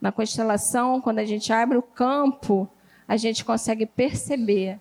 Na 0.00 0.12
constelação, 0.12 1.00
quando 1.00 1.18
a 1.18 1.24
gente 1.24 1.52
abre 1.52 1.76
o 1.76 1.82
campo, 1.82 2.68
a 3.08 3.16
gente 3.16 3.42
consegue 3.42 3.86
perceber 3.86 4.78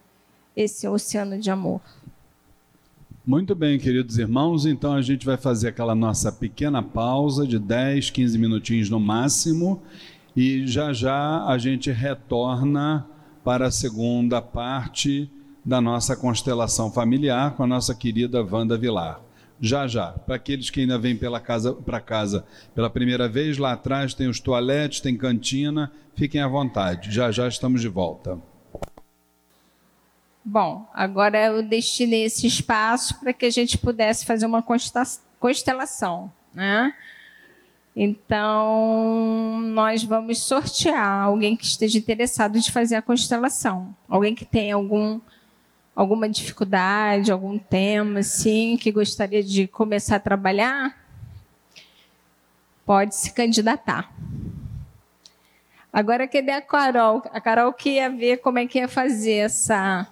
esse 0.56 0.86
oceano 0.86 1.40
de 1.40 1.50
amor. 1.50 1.82
Muito 3.26 3.56
bem, 3.56 3.80
queridos 3.80 4.18
irmãos, 4.18 4.66
então 4.66 4.94
a 4.94 5.02
gente 5.02 5.26
vai 5.26 5.38
fazer 5.38 5.70
aquela 5.70 5.96
nossa 5.96 6.32
pequena 6.32 6.84
pausa 6.84 7.48
de 7.48 7.58
10, 7.58 8.10
15 8.10 8.38
minutinhos 8.38 8.90
no 8.90 9.00
máximo 9.00 9.82
e 10.36 10.68
já 10.68 10.94
já 10.94 11.46
a 11.46 11.58
gente 11.58 11.92
retorna 11.92 13.06
para 13.44 13.68
a 13.68 13.72
segunda 13.72 14.42
parte 14.42 15.30
da 15.64 15.82
nossa 15.82 16.16
constelação 16.16 16.92
familiar 16.92 17.56
com 17.56 17.64
a 17.64 17.68
nossa 17.68 17.94
querida 17.94 18.42
Wanda 18.44 18.78
Vilar. 18.78 19.27
Já 19.60 19.88
já, 19.88 20.12
para 20.12 20.36
aqueles 20.36 20.70
que 20.70 20.82
ainda 20.82 21.00
vêm 21.00 21.16
pela 21.16 21.40
casa 21.40 21.74
para 21.74 22.00
casa 22.00 22.46
pela 22.76 22.90
primeira 22.90 23.28
vez, 23.28 23.58
lá 23.58 23.74
atrás 23.74 24.14
tem 24.14 24.28
os 24.28 24.40
toaletes, 24.40 25.00
tem 25.00 25.18
cantina, 25.18 25.92
fiquem 26.16 26.42
à 26.42 26.48
vontade. 26.48 27.12
Já 27.12 27.32
já 27.32 27.48
estamos 27.48 27.82
de 27.82 27.88
volta. 27.88 28.40
Bom, 30.46 30.88
agora 30.94 31.48
eu 31.48 31.64
destinei 31.64 32.24
esse 32.24 32.48
espaço 32.48 33.20
para 33.20 33.34
que 33.34 33.46
a 33.46 33.50
gente 33.50 33.78
pudesse 33.78 34.26
fazer 34.26 34.46
uma 34.46 34.64
constelação, 35.40 36.32
né? 36.54 36.94
Então, 38.00 39.60
nós 39.74 40.04
vamos 40.04 40.38
sortear 40.38 41.24
alguém 41.24 41.58
que 41.58 41.66
esteja 41.66 41.98
interessado 41.98 42.60
de 42.60 42.72
fazer 42.72 42.96
a 42.96 43.02
constelação, 43.02 43.94
alguém 44.08 44.36
que 44.36 44.46
tenha 44.46 44.76
algum 44.76 45.20
alguma 45.98 46.30
dificuldade, 46.30 47.32
algum 47.32 47.58
tema 47.58 48.20
assim 48.20 48.78
que 48.78 48.92
gostaria 48.92 49.44
de 49.44 49.68
começar 49.68 50.18
a 50.18 50.20
trabalhar, 50.20 50.96
pode 52.86 53.16
se 53.16 53.34
candidatar. 53.34 54.14
Agora 55.92 56.28
cadê 56.28 56.52
a 56.52 56.62
Carol? 56.62 57.24
A 57.34 57.42
Carol 57.42 57.74
que 57.74 57.96
ia 57.96 58.12
ver 58.12 58.38
como 58.38 58.60
é 58.60 58.68
que 58.68 58.78
ia 58.78 58.88
fazer 58.88 59.38
essa. 59.38 60.08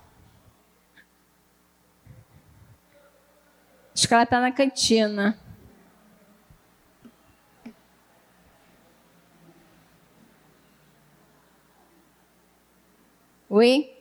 Acho 3.93 4.07
que 4.07 4.13
ela 4.15 4.23
está 4.23 4.41
na 4.41 4.51
cantina. 4.51 5.38
Oi? 13.47 13.94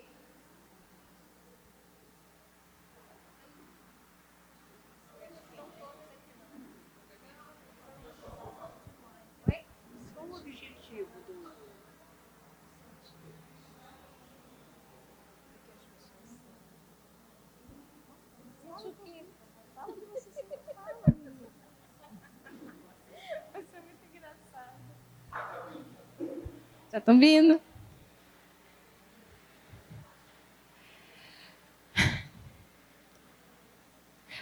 Já 26.94 26.98
estão 26.98 27.18
vindo. 27.18 27.60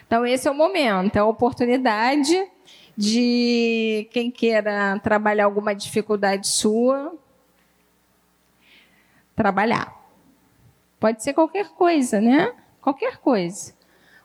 Então, 0.06 0.26
esse 0.26 0.46
é 0.46 0.50
o 0.50 0.54
momento, 0.54 1.16
é 1.16 1.20
a 1.20 1.24
oportunidade 1.24 2.46
de 2.94 4.06
quem 4.12 4.30
queira 4.30 5.00
trabalhar 5.02 5.46
alguma 5.46 5.74
dificuldade 5.74 6.46
sua, 6.46 7.16
trabalhar. 9.34 9.98
Pode 11.00 11.22
ser 11.22 11.32
qualquer 11.32 11.70
coisa, 11.70 12.20
né? 12.20 12.54
Qualquer 12.82 13.16
coisa. 13.16 13.72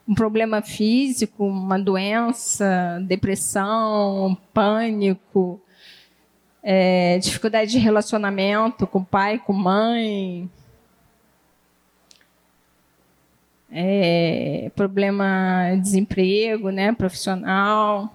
Um 0.05 0.13
problema 0.13 0.61
físico, 0.61 1.45
uma 1.45 1.79
doença, 1.79 3.01
depressão, 3.07 4.37
pânico, 4.53 5.61
é, 6.69 7.17
dificuldade 7.19 7.71
de 7.71 7.77
relacionamento 7.77 8.85
com 8.85 9.01
pai, 9.01 9.39
com 9.39 9.53
mãe, 9.53 10.51
é, 13.71 14.69
problema 14.75 15.71
de 15.75 15.79
desemprego, 15.79 16.69
né, 16.69 16.91
profissional. 16.91 18.13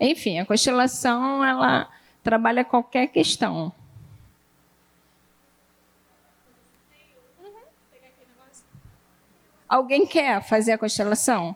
Enfim, 0.00 0.38
a 0.38 0.46
constelação 0.46 1.44
ela 1.44 1.90
trabalha 2.22 2.64
qualquer 2.64 3.08
questão. 3.08 3.70
Alguém 9.68 10.06
quer 10.06 10.42
fazer 10.42 10.72
a 10.72 10.78
constelação? 10.78 11.54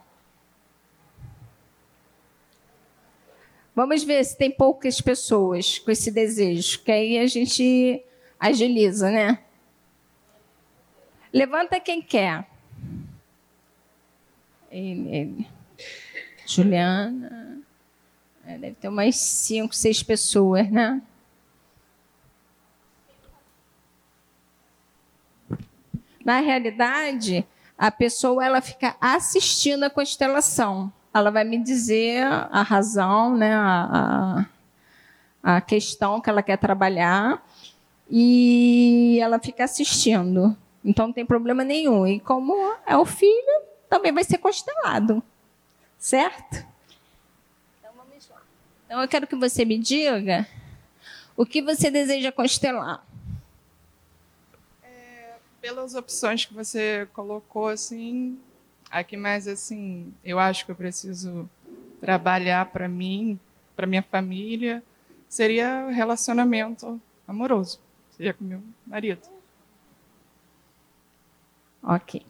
Vamos 3.77 4.03
ver 4.03 4.25
se 4.25 4.39
tem 4.39 4.51
poucas 4.51 5.03
pessoas 5.03 5.79
com 5.79 5.91
esse 5.91 6.11
desejo, 6.11 6.83
que 6.83 6.91
aí 6.91 7.19
a 7.19 7.27
gente 7.27 8.03
agiliza, 8.41 9.11
né? 9.11 9.39
Levanta 11.31 11.79
quem 11.79 12.01
quer. 12.01 12.49
Ele, 14.71 15.15
ele. 15.15 15.49
Juliana. 16.47 17.61
É, 18.47 18.57
deve 18.57 18.77
ter 18.77 18.89
umas 18.89 19.15
cinco, 19.15 19.75
seis 19.75 20.03
pessoas, 20.03 20.71
né? 20.71 21.03
Na 26.25 26.41
realidade, 26.41 27.47
a 27.77 27.91
pessoa 27.91 28.43
ela 28.43 28.63
fica 28.63 28.97
assistindo 28.99 29.83
a 29.83 29.91
constelação 29.91 30.91
ela 31.19 31.31
vai 31.31 31.45
me 31.45 31.59
dizer 31.59 32.23
a 32.25 32.63
razão, 32.63 33.37
né, 33.37 33.55
a, 33.55 34.47
a, 35.43 35.57
a 35.57 35.61
questão 35.61 36.21
que 36.21 36.29
ela 36.29 36.43
quer 36.43 36.59
trabalhar 36.59 37.43
e 38.11 39.19
ela 39.21 39.39
fica 39.39 39.65
assistindo. 39.65 40.57
Então 40.85 41.07
não 41.07 41.13
tem 41.13 41.27
problema 41.27 41.65
nenhum. 41.65 42.07
E 42.07 42.21
como 42.21 42.55
é 42.87 42.97
o 42.97 43.05
filho, 43.05 43.63
também 43.89 44.13
vai 44.13 44.25
ser 44.25 44.39
constelado. 44.39 45.23
Certo? 45.99 46.65
Então 47.81 47.93
vamos 47.97 48.29
lá. 48.29 48.43
Então 48.85 49.01
eu 49.01 49.09
quero 49.09 49.27
que 49.27 49.37
você 49.37 49.65
me 49.65 49.79
diga 49.79 50.47
o 51.37 51.45
que 51.45 51.63
você 51.63 51.91
deseja 51.91 52.31
constelar. 52.31 53.05
É, 54.83 55.35
pelas 55.61 55.95
opções 55.95 56.45
que 56.45 56.55
você 56.55 57.09
colocou, 57.13 57.69
assim, 57.69 58.39
Aqui 58.91 59.17
mais 59.17 59.49
assim, 59.49 60.13
eu 60.25 60.39
acho 60.39 60.65
que 60.65 60.71
eu 60.71 60.77
preciso 60.77 61.49
trabalhar 62.01 62.67
para 62.67 62.89
mim, 62.89 63.39
para 63.75 63.87
minha 63.87 64.03
família, 64.03 64.83
seria 65.29 65.89
relacionamento 65.91 67.01
amoroso, 67.27 67.81
seria 68.17 68.33
com 68.33 68.45
meu 68.45 68.63
marido. 68.87 69.23
Ok. 71.83 72.25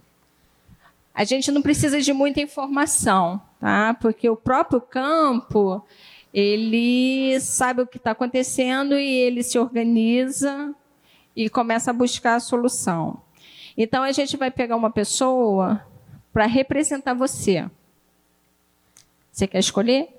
A 1.15 1.25
gente 1.25 1.51
não 1.51 1.63
precisa 1.63 2.01
de 2.01 2.13
muita 2.13 2.41
informação, 2.41 3.41
tá? 3.59 3.95
Porque 3.95 4.29
o 4.29 4.37
próprio 4.37 4.81
campo 4.81 5.83
ele 6.33 7.41
sabe 7.41 7.81
o 7.81 7.87
que 7.87 7.97
está 7.97 8.11
acontecendo 8.11 8.99
e 8.99 9.09
ele 9.09 9.43
se 9.43 9.59
organiza 9.59 10.75
e 11.35 11.49
começa 11.49 11.91
a 11.91 11.95
buscar 11.95 12.35
a 12.35 12.41
solução. 12.41 13.23
Então 13.77 14.03
a 14.03 14.13
gente 14.13 14.37
vai 14.37 14.51
pegar 14.51 14.77
uma 14.77 14.91
pessoa 14.91 15.83
para 16.37 16.45
representar 16.45 17.15
você. 17.15 17.67
Você 19.33 19.47
quer 19.47 19.59
escolher? 19.59 20.15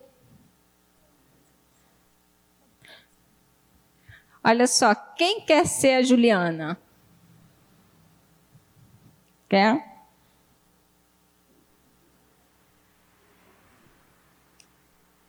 Olha 4.44 4.66
só, 4.66 4.96
quem 4.96 5.42
quer 5.42 5.68
ser 5.68 5.94
a 5.94 6.02
Juliana? 6.02 6.76
Quer? 9.48 10.08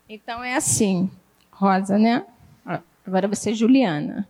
Então 0.08 0.42
é 0.42 0.54
assim, 0.54 1.10
Rosa, 1.52 1.98
né? 1.98 2.26
Agora 3.06 3.28
você 3.28 3.50
é 3.50 3.54
Juliana. 3.54 4.26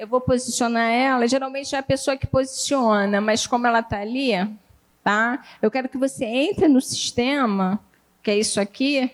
Eu 0.00 0.06
vou 0.06 0.18
posicionar 0.18 0.90
ela. 0.90 1.28
Geralmente 1.28 1.74
é 1.74 1.78
a 1.78 1.82
pessoa 1.82 2.16
que 2.16 2.26
posiciona, 2.26 3.20
mas 3.20 3.46
como 3.46 3.66
ela 3.66 3.80
está 3.80 4.00
ali, 4.00 4.30
tá? 5.04 5.44
Eu 5.60 5.70
quero 5.70 5.90
que 5.90 5.98
você 5.98 6.24
entre 6.24 6.68
no 6.68 6.80
sistema, 6.80 7.78
que 8.22 8.30
é 8.30 8.38
isso 8.38 8.58
aqui, 8.58 9.10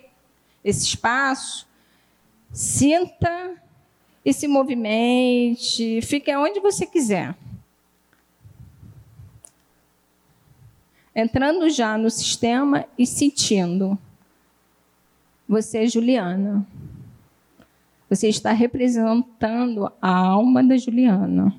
esse 0.62 0.87
espaço, 0.87 1.66
sinta 2.53 3.61
e 4.24 4.32
se 4.32 4.47
movimente, 4.47 6.01
fique 6.03 6.32
onde 6.37 6.61
você 6.61 6.87
quiser. 6.87 7.34
Entrando 11.12 11.68
já 11.68 11.99
no 11.99 12.12
sistema 12.12 12.84
e 12.97 13.05
sentindo. 13.05 13.99
Você 15.49 15.78
é 15.78 15.87
Juliana. 15.89 16.64
Você 18.09 18.28
está 18.28 18.52
representando 18.52 19.90
a 20.00 20.16
alma 20.16 20.62
da 20.62 20.76
Juliana. 20.76 21.52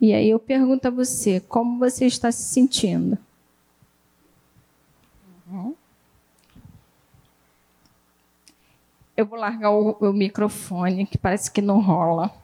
E 0.00 0.14
aí 0.14 0.30
eu 0.30 0.38
pergunto 0.38 0.88
a 0.88 0.90
você, 0.90 1.40
como 1.40 1.78
você 1.78 2.06
está 2.06 2.32
se 2.32 2.42
sentindo? 2.44 3.18
Uhum. 5.46 5.74
Eu 9.14 9.26
vou 9.26 9.38
largar 9.38 9.70
o, 9.70 9.92
o 10.00 10.12
microfone, 10.14 11.04
que 11.04 11.18
parece 11.18 11.50
que 11.50 11.60
não 11.60 11.80
rola. 11.80 12.39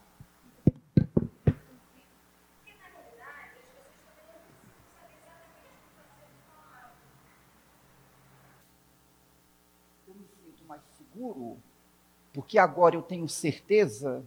Seguro, 11.16 11.56
porque 12.34 12.58
agora 12.58 12.94
eu 12.94 13.00
tenho 13.00 13.26
certeza 13.26 14.22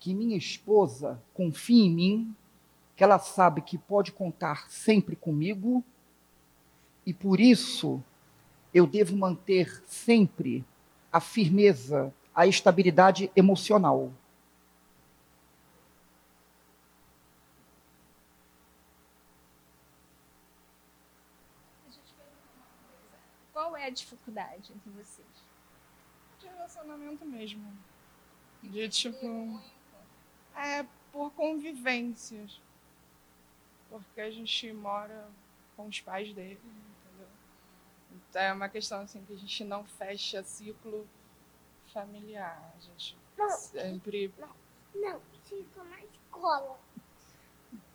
que 0.00 0.12
minha 0.12 0.36
esposa 0.36 1.22
confia 1.32 1.84
em 1.84 1.94
mim, 1.94 2.36
que 2.96 3.04
ela 3.04 3.20
sabe 3.20 3.60
que 3.60 3.78
pode 3.78 4.10
contar 4.10 4.68
sempre 4.68 5.14
comigo, 5.14 5.84
e 7.06 7.14
por 7.14 7.38
isso 7.38 8.02
eu 8.74 8.88
devo 8.88 9.16
manter 9.16 9.84
sempre 9.86 10.64
a 11.12 11.20
firmeza, 11.20 12.12
a 12.34 12.44
estabilidade 12.44 13.30
emocional. 13.36 14.12
Qual 23.52 23.76
é 23.76 23.86
a 23.86 23.90
dificuldade 23.90 24.72
entre 24.72 24.90
vocês? 24.90 25.45
Relacionamento 26.66 27.24
mesmo. 27.24 27.64
De 28.62 28.88
tipo. 28.88 29.60
É 30.54 30.84
por 31.12 31.30
convivências. 31.32 32.60
Porque 33.88 34.20
a 34.20 34.30
gente 34.30 34.72
mora 34.72 35.28
com 35.76 35.86
os 35.86 36.00
pais 36.00 36.32
dele, 36.34 36.60
entendeu? 36.60 37.28
Então 38.12 38.42
é 38.42 38.52
uma 38.52 38.68
questão 38.68 39.00
assim 39.02 39.24
que 39.24 39.32
a 39.32 39.36
gente 39.36 39.64
não 39.64 39.84
fecha 39.84 40.42
ciclo 40.42 41.06
familiar. 41.92 42.74
A 42.76 42.80
gente 42.80 43.16
não, 43.38 43.50
sempre. 43.50 44.32
Não, 44.38 44.50
não, 44.94 45.20
fica 45.44 45.84
na 45.84 46.02
escola. 46.02 46.78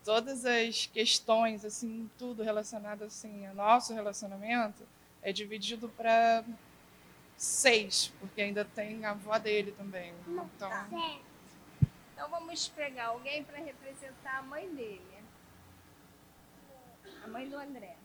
Todas 0.04 0.46
as 0.46 0.88
questões, 0.88 1.66
assim, 1.66 2.10
tudo 2.18 2.42
relacionado 2.42 3.04
assim 3.04 3.46
ao 3.46 3.54
nosso 3.54 3.94
relacionamento 3.94 4.84
é 5.22 5.32
dividido 5.32 5.90
para 5.90 6.44
seis, 7.42 8.14
porque 8.20 8.40
ainda 8.40 8.64
tem 8.64 9.04
a 9.04 9.12
avó 9.12 9.36
dele 9.40 9.72
também. 9.72 10.14
Então, 10.28 10.70
então 12.14 12.30
vamos 12.30 12.68
pegar 12.70 13.08
alguém 13.08 13.44
para 13.44 13.58
representar 13.58 14.38
a 14.38 14.42
mãe 14.44 14.70
dele. 14.76 15.02
A 17.24 17.28
mãe 17.28 17.50
do 17.50 17.58
André. 17.58 17.98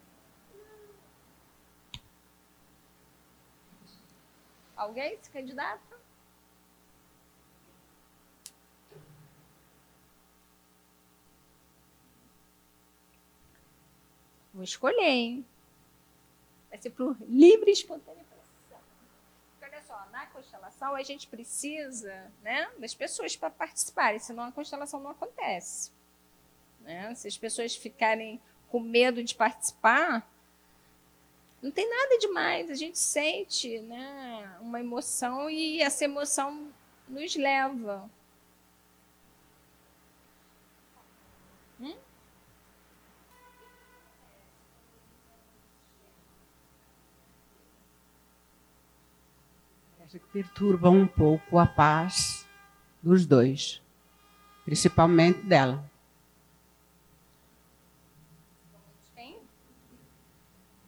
Alguém 4.74 5.18
se 5.22 5.30
candidata? 5.30 5.96
Vou 14.54 14.64
escolher, 14.64 15.02
hein? 15.02 15.46
Vai 16.70 16.80
ser 16.80 16.90
por 16.90 17.16
livre 17.28 17.68
e 17.68 17.74
espontânea 17.74 18.25
só, 19.86 20.06
na 20.10 20.26
constelação 20.26 20.94
a 20.94 21.02
gente 21.02 21.28
precisa 21.28 22.32
né, 22.42 22.68
das 22.78 22.94
pessoas 22.94 23.36
para 23.36 23.50
participarem, 23.50 24.18
senão 24.18 24.44
a 24.44 24.52
constelação 24.52 25.00
não 25.00 25.10
acontece. 25.10 25.92
Né? 26.80 27.14
Se 27.14 27.28
as 27.28 27.38
pessoas 27.38 27.76
ficarem 27.76 28.40
com 28.68 28.80
medo 28.80 29.22
de 29.22 29.34
participar, 29.34 30.28
não 31.62 31.70
tem 31.70 31.88
nada 31.88 32.18
demais. 32.18 32.70
A 32.70 32.74
gente 32.74 32.98
sente 32.98 33.80
né, 33.80 34.56
uma 34.60 34.80
emoção 34.80 35.48
e 35.48 35.80
essa 35.80 36.04
emoção 36.04 36.72
nos 37.08 37.34
leva. 37.36 38.08
Acho 50.06 50.20
que 50.20 50.26
perturba 50.28 50.88
um 50.88 51.04
pouco 51.04 51.58
a 51.58 51.66
paz 51.66 52.46
dos 53.02 53.26
dois, 53.26 53.82
principalmente 54.64 55.42
dela. 55.42 55.90
Quem? 59.16 59.40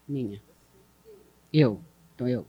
Minha. 0.06 0.40
Eu. 1.52 1.82
Então 2.14 2.28
eu. 2.28 2.46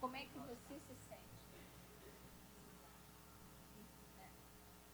Como 0.00 0.16
é 0.16 0.24
que 0.24 0.38
você 0.38 0.74
se 0.74 1.08
sente? 1.08 1.20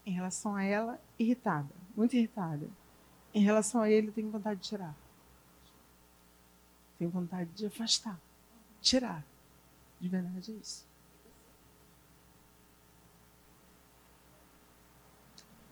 Em 0.04 0.12
relação 0.12 0.54
a 0.54 0.62
ela, 0.62 1.00
irritada, 1.18 1.74
muito 1.96 2.14
irritada. 2.14 2.68
Em 3.32 3.42
relação 3.42 3.82
a 3.82 3.90
ele, 3.90 4.08
eu 4.08 4.12
tenho 4.12 4.30
vontade 4.30 4.60
de 4.60 4.68
tirar. 4.68 4.94
Tenho 6.98 7.10
vontade 7.10 7.48
de 7.54 7.66
afastar. 7.66 8.18
Tirar. 8.82 9.24
De 10.00 10.08
verdade 10.08 10.52
é 10.52 10.54
isso. 10.54 10.86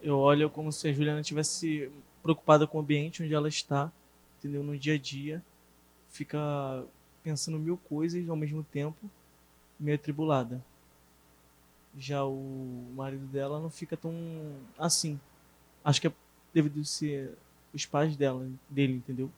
Eu 0.00 0.18
olho 0.18 0.48
como 0.48 0.70
se 0.70 0.88
a 0.88 0.92
Juliana 0.92 1.20
estivesse 1.20 1.90
preocupada 2.22 2.66
com 2.66 2.78
o 2.78 2.80
ambiente 2.80 3.22
onde 3.22 3.34
ela 3.34 3.48
está, 3.48 3.90
entendeu? 4.38 4.62
No 4.62 4.78
dia 4.78 4.94
a 4.94 4.98
dia. 4.98 5.42
Fica 6.08 6.38
pensando 7.22 7.58
mil 7.58 7.76
coisas 7.76 8.28
ao 8.28 8.36
mesmo 8.36 8.62
tempo, 8.62 9.10
meio 9.78 9.96
atribulada. 9.96 10.64
Já 11.96 12.24
o 12.24 12.92
marido 12.94 13.26
dela 13.26 13.58
não 13.58 13.70
fica 13.70 13.96
tão 13.96 14.14
assim. 14.78 15.18
Acho 15.84 16.00
que 16.00 16.06
é 16.06 16.12
devido 16.54 16.84
ser 16.84 17.36
os 17.78 17.86
pais 17.86 18.16
dela, 18.16 18.50
dele, 18.68 18.94
entendeu? 18.94 19.30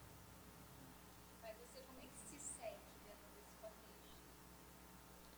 Mas 1.43 1.53
você 1.59 1.82
como 1.86 1.99
é 2.01 2.07
que 2.07 2.18
se 2.18 2.38
sente 2.38 2.80
dentro 3.05 3.28
desse 3.36 3.55
contexto? 3.61 4.16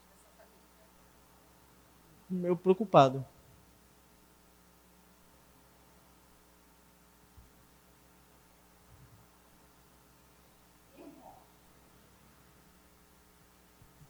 Dessa 0.09 0.29
família? 0.37 0.87
Meio 2.31 2.57
preocupado. 2.57 3.25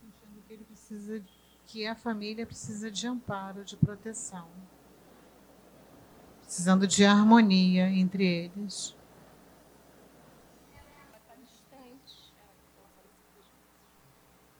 Sentindo 0.00 0.42
que 0.46 0.52
ele 0.52 0.64
precisa, 0.64 1.24
que 1.66 1.86
a 1.86 1.94
família 1.94 2.44
precisa 2.44 2.90
de 2.90 3.06
amparo, 3.06 3.64
de 3.64 3.76
proteção 3.76 4.50
precisando 6.52 6.86
de 6.86 7.02
harmonia 7.02 7.88
entre 7.88 8.26
eles. 8.26 8.94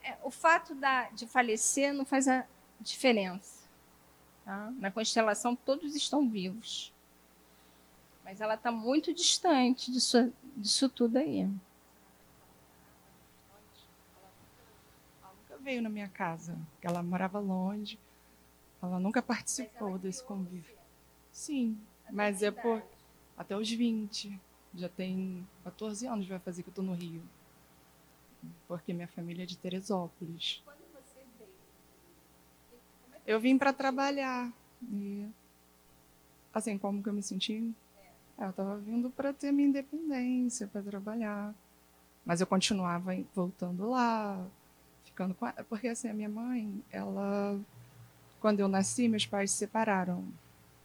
É, 0.02 0.16
o 0.22 0.30
fato 0.30 0.74
da, 0.74 1.10
de 1.10 1.26
falecer 1.26 1.92
não 1.92 2.06
faz 2.06 2.26
a 2.28 2.46
diferença. 2.80 3.68
Tá? 4.42 4.72
Na 4.78 4.90
constelação, 4.90 5.54
todos 5.54 5.94
estão 5.94 6.26
vivos. 6.26 6.94
Mas 8.24 8.40
ela 8.40 8.54
está 8.54 8.72
muito 8.72 9.12
distante 9.12 9.92
disso, 9.92 10.32
disso 10.56 10.88
tudo 10.88 11.18
aí. 11.18 11.40
Ela 15.20 15.34
nunca 15.34 15.58
veio 15.58 15.82
na 15.82 15.90
minha 15.90 16.08
casa, 16.08 16.56
ela 16.80 17.02
morava 17.02 17.38
longe. 17.38 17.98
Ela 18.82 18.98
nunca 18.98 19.20
participou 19.20 19.98
desse 19.98 20.24
convívio. 20.24 20.81
Sim, 21.32 21.78
mas 22.10 22.42
é 22.42 22.50
por 22.50 22.82
até 23.36 23.56
os 23.56 23.70
20. 23.70 24.38
Já 24.74 24.88
tem 24.88 25.46
14 25.64 26.06
anos 26.06 26.26
vai 26.26 26.38
fazer 26.38 26.62
que 26.62 26.68
eu 26.68 26.72
estou 26.72 26.84
no 26.84 26.94
Rio. 26.94 27.22
Porque 28.68 28.92
minha 28.92 29.08
família 29.08 29.42
é 29.42 29.46
de 29.46 29.56
Teresópolis. 29.56 30.62
Eu 33.26 33.40
vim 33.40 33.56
para 33.56 33.72
trabalhar. 33.72 34.52
E, 34.90 35.28
assim, 36.52 36.76
como 36.78 37.02
que 37.02 37.08
eu 37.08 37.12
me 37.12 37.22
senti? 37.22 37.72
É, 38.38 38.44
eu 38.44 38.50
estava 38.50 38.76
vindo 38.78 39.10
para 39.10 39.32
ter 39.32 39.52
minha 39.52 39.68
independência, 39.68 40.66
para 40.66 40.82
trabalhar. 40.82 41.54
Mas 42.24 42.40
eu 42.40 42.46
continuava 42.46 43.16
voltando 43.34 43.90
lá, 43.90 44.44
ficando 45.04 45.34
com 45.34 45.46
ela. 45.46 45.64
Porque, 45.64 45.88
assim, 45.88 46.08
a 46.08 46.14
minha 46.14 46.28
mãe, 46.28 46.82
ela... 46.90 47.60
Quando 48.40 48.58
eu 48.58 48.66
nasci, 48.66 49.08
meus 49.08 49.24
pais 49.24 49.52
se 49.52 49.58
separaram. 49.58 50.24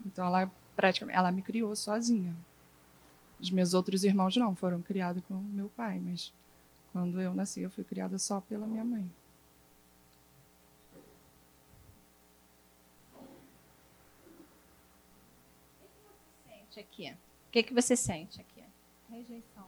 Então, 0.06 0.26
ela 0.26 0.52
praticamente 0.76 1.18
ela 1.18 1.32
me 1.32 1.42
criou 1.42 1.76
sozinha. 1.76 2.36
Os 3.40 3.52
meus 3.52 3.74
outros 3.74 4.04
irmãos 4.04 4.36
não, 4.38 4.56
foram 4.56 4.82
criados 4.82 5.24
com 5.28 5.36
meu 5.36 5.70
pai, 5.70 6.00
mas 6.00 6.34
quando 6.92 7.20
eu 7.22 7.34
nasci, 7.34 7.62
eu 7.62 7.70
fui 7.70 7.84
criada 7.84 8.18
só 8.18 8.42
pela 8.42 8.66
minha 8.66 8.84
mãe. 8.84 9.10
Aqui. 16.80 17.10
O 17.10 17.52
que, 17.52 17.64
que 17.64 17.74
você 17.74 17.96
sente 17.96 18.40
aqui? 18.40 18.64
Rejeição. 19.10 19.68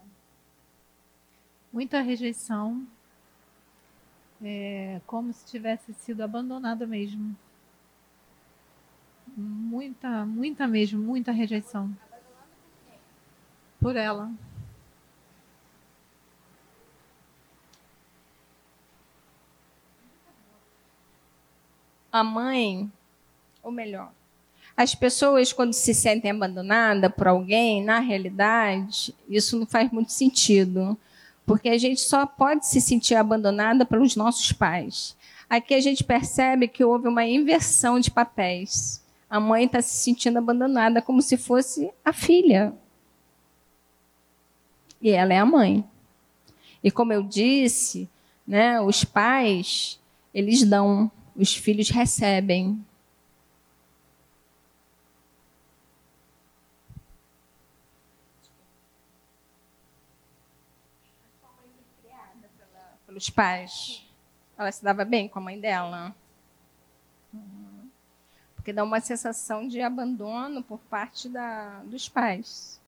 Muita 1.73 2.01
rejeição. 2.01 2.87
É 4.43 5.01
como 5.07 5.33
se 5.33 5.43
tivesse 5.47 5.91
sido 5.95 6.21
abandonada 6.21 6.85
mesmo. 6.85 7.35
Muita, 9.39 10.25
muita 10.25 10.67
mesmo, 10.67 11.01
muita 11.01 11.31
rejeição. 11.31 11.95
Por 13.79 13.95
ela. 13.95 14.29
A 22.11 22.23
mãe, 22.23 22.91
ou 23.63 23.71
melhor, 23.71 24.11
as 24.75 24.95
pessoas, 24.95 25.51
quando 25.51 25.73
se 25.73 25.93
sentem 25.93 26.31
abandonadas 26.31 27.13
por 27.13 27.27
alguém, 27.27 27.83
na 27.83 27.99
realidade, 27.99 29.13
isso 29.27 29.59
não 29.59 29.65
faz 29.65 29.91
muito 29.91 30.11
sentido. 30.11 30.97
Porque 31.45 31.67
a 31.67 31.77
gente 31.77 31.99
só 31.99 32.25
pode 32.25 32.65
se 32.65 32.79
sentir 32.79 33.15
abandonada 33.15 33.85
pelos 33.85 34.15
nossos 34.15 34.51
pais. 34.51 35.17
Aqui 35.49 35.73
a 35.73 35.81
gente 35.81 36.03
percebe 36.03 36.67
que 36.67 36.83
houve 36.83 37.07
uma 37.07 37.25
inversão 37.25 37.99
de 37.99 38.09
papéis. 38.09 39.03
A 39.29 39.39
mãe 39.39 39.65
está 39.65 39.81
se 39.81 39.95
sentindo 39.95 40.39
abandonada 40.39 41.01
como 41.01 41.21
se 41.21 41.37
fosse 41.37 41.91
a 42.03 42.11
filha. 42.11 42.73
E 45.01 45.11
ela 45.11 45.33
é 45.33 45.37
a 45.37 45.45
mãe. 45.45 45.85
E 46.83 46.89
como 46.89 47.13
eu 47.13 47.21
disse, 47.21 48.09
né, 48.47 48.81
os 48.81 49.03
pais, 49.03 49.99
eles 50.33 50.63
dão, 50.63 51.11
os 51.35 51.55
filhos 51.55 51.89
recebem. 51.89 52.83
pelos 63.19 63.29
pais. 63.29 64.07
Ela 64.57 64.71
se 64.71 64.83
dava 64.83 65.03
bem 65.03 65.27
com 65.27 65.39
a 65.39 65.41
mãe 65.41 65.59
dela. 65.59 66.15
Porque 68.69 68.73
dá 68.75 68.83
uma 68.83 68.99
sensação 68.99 69.67
de 69.67 69.81
abandono 69.81 70.61
por 70.61 70.77
parte 70.81 71.27
da, 71.27 71.81
dos 71.85 72.07
pais. 72.07 72.79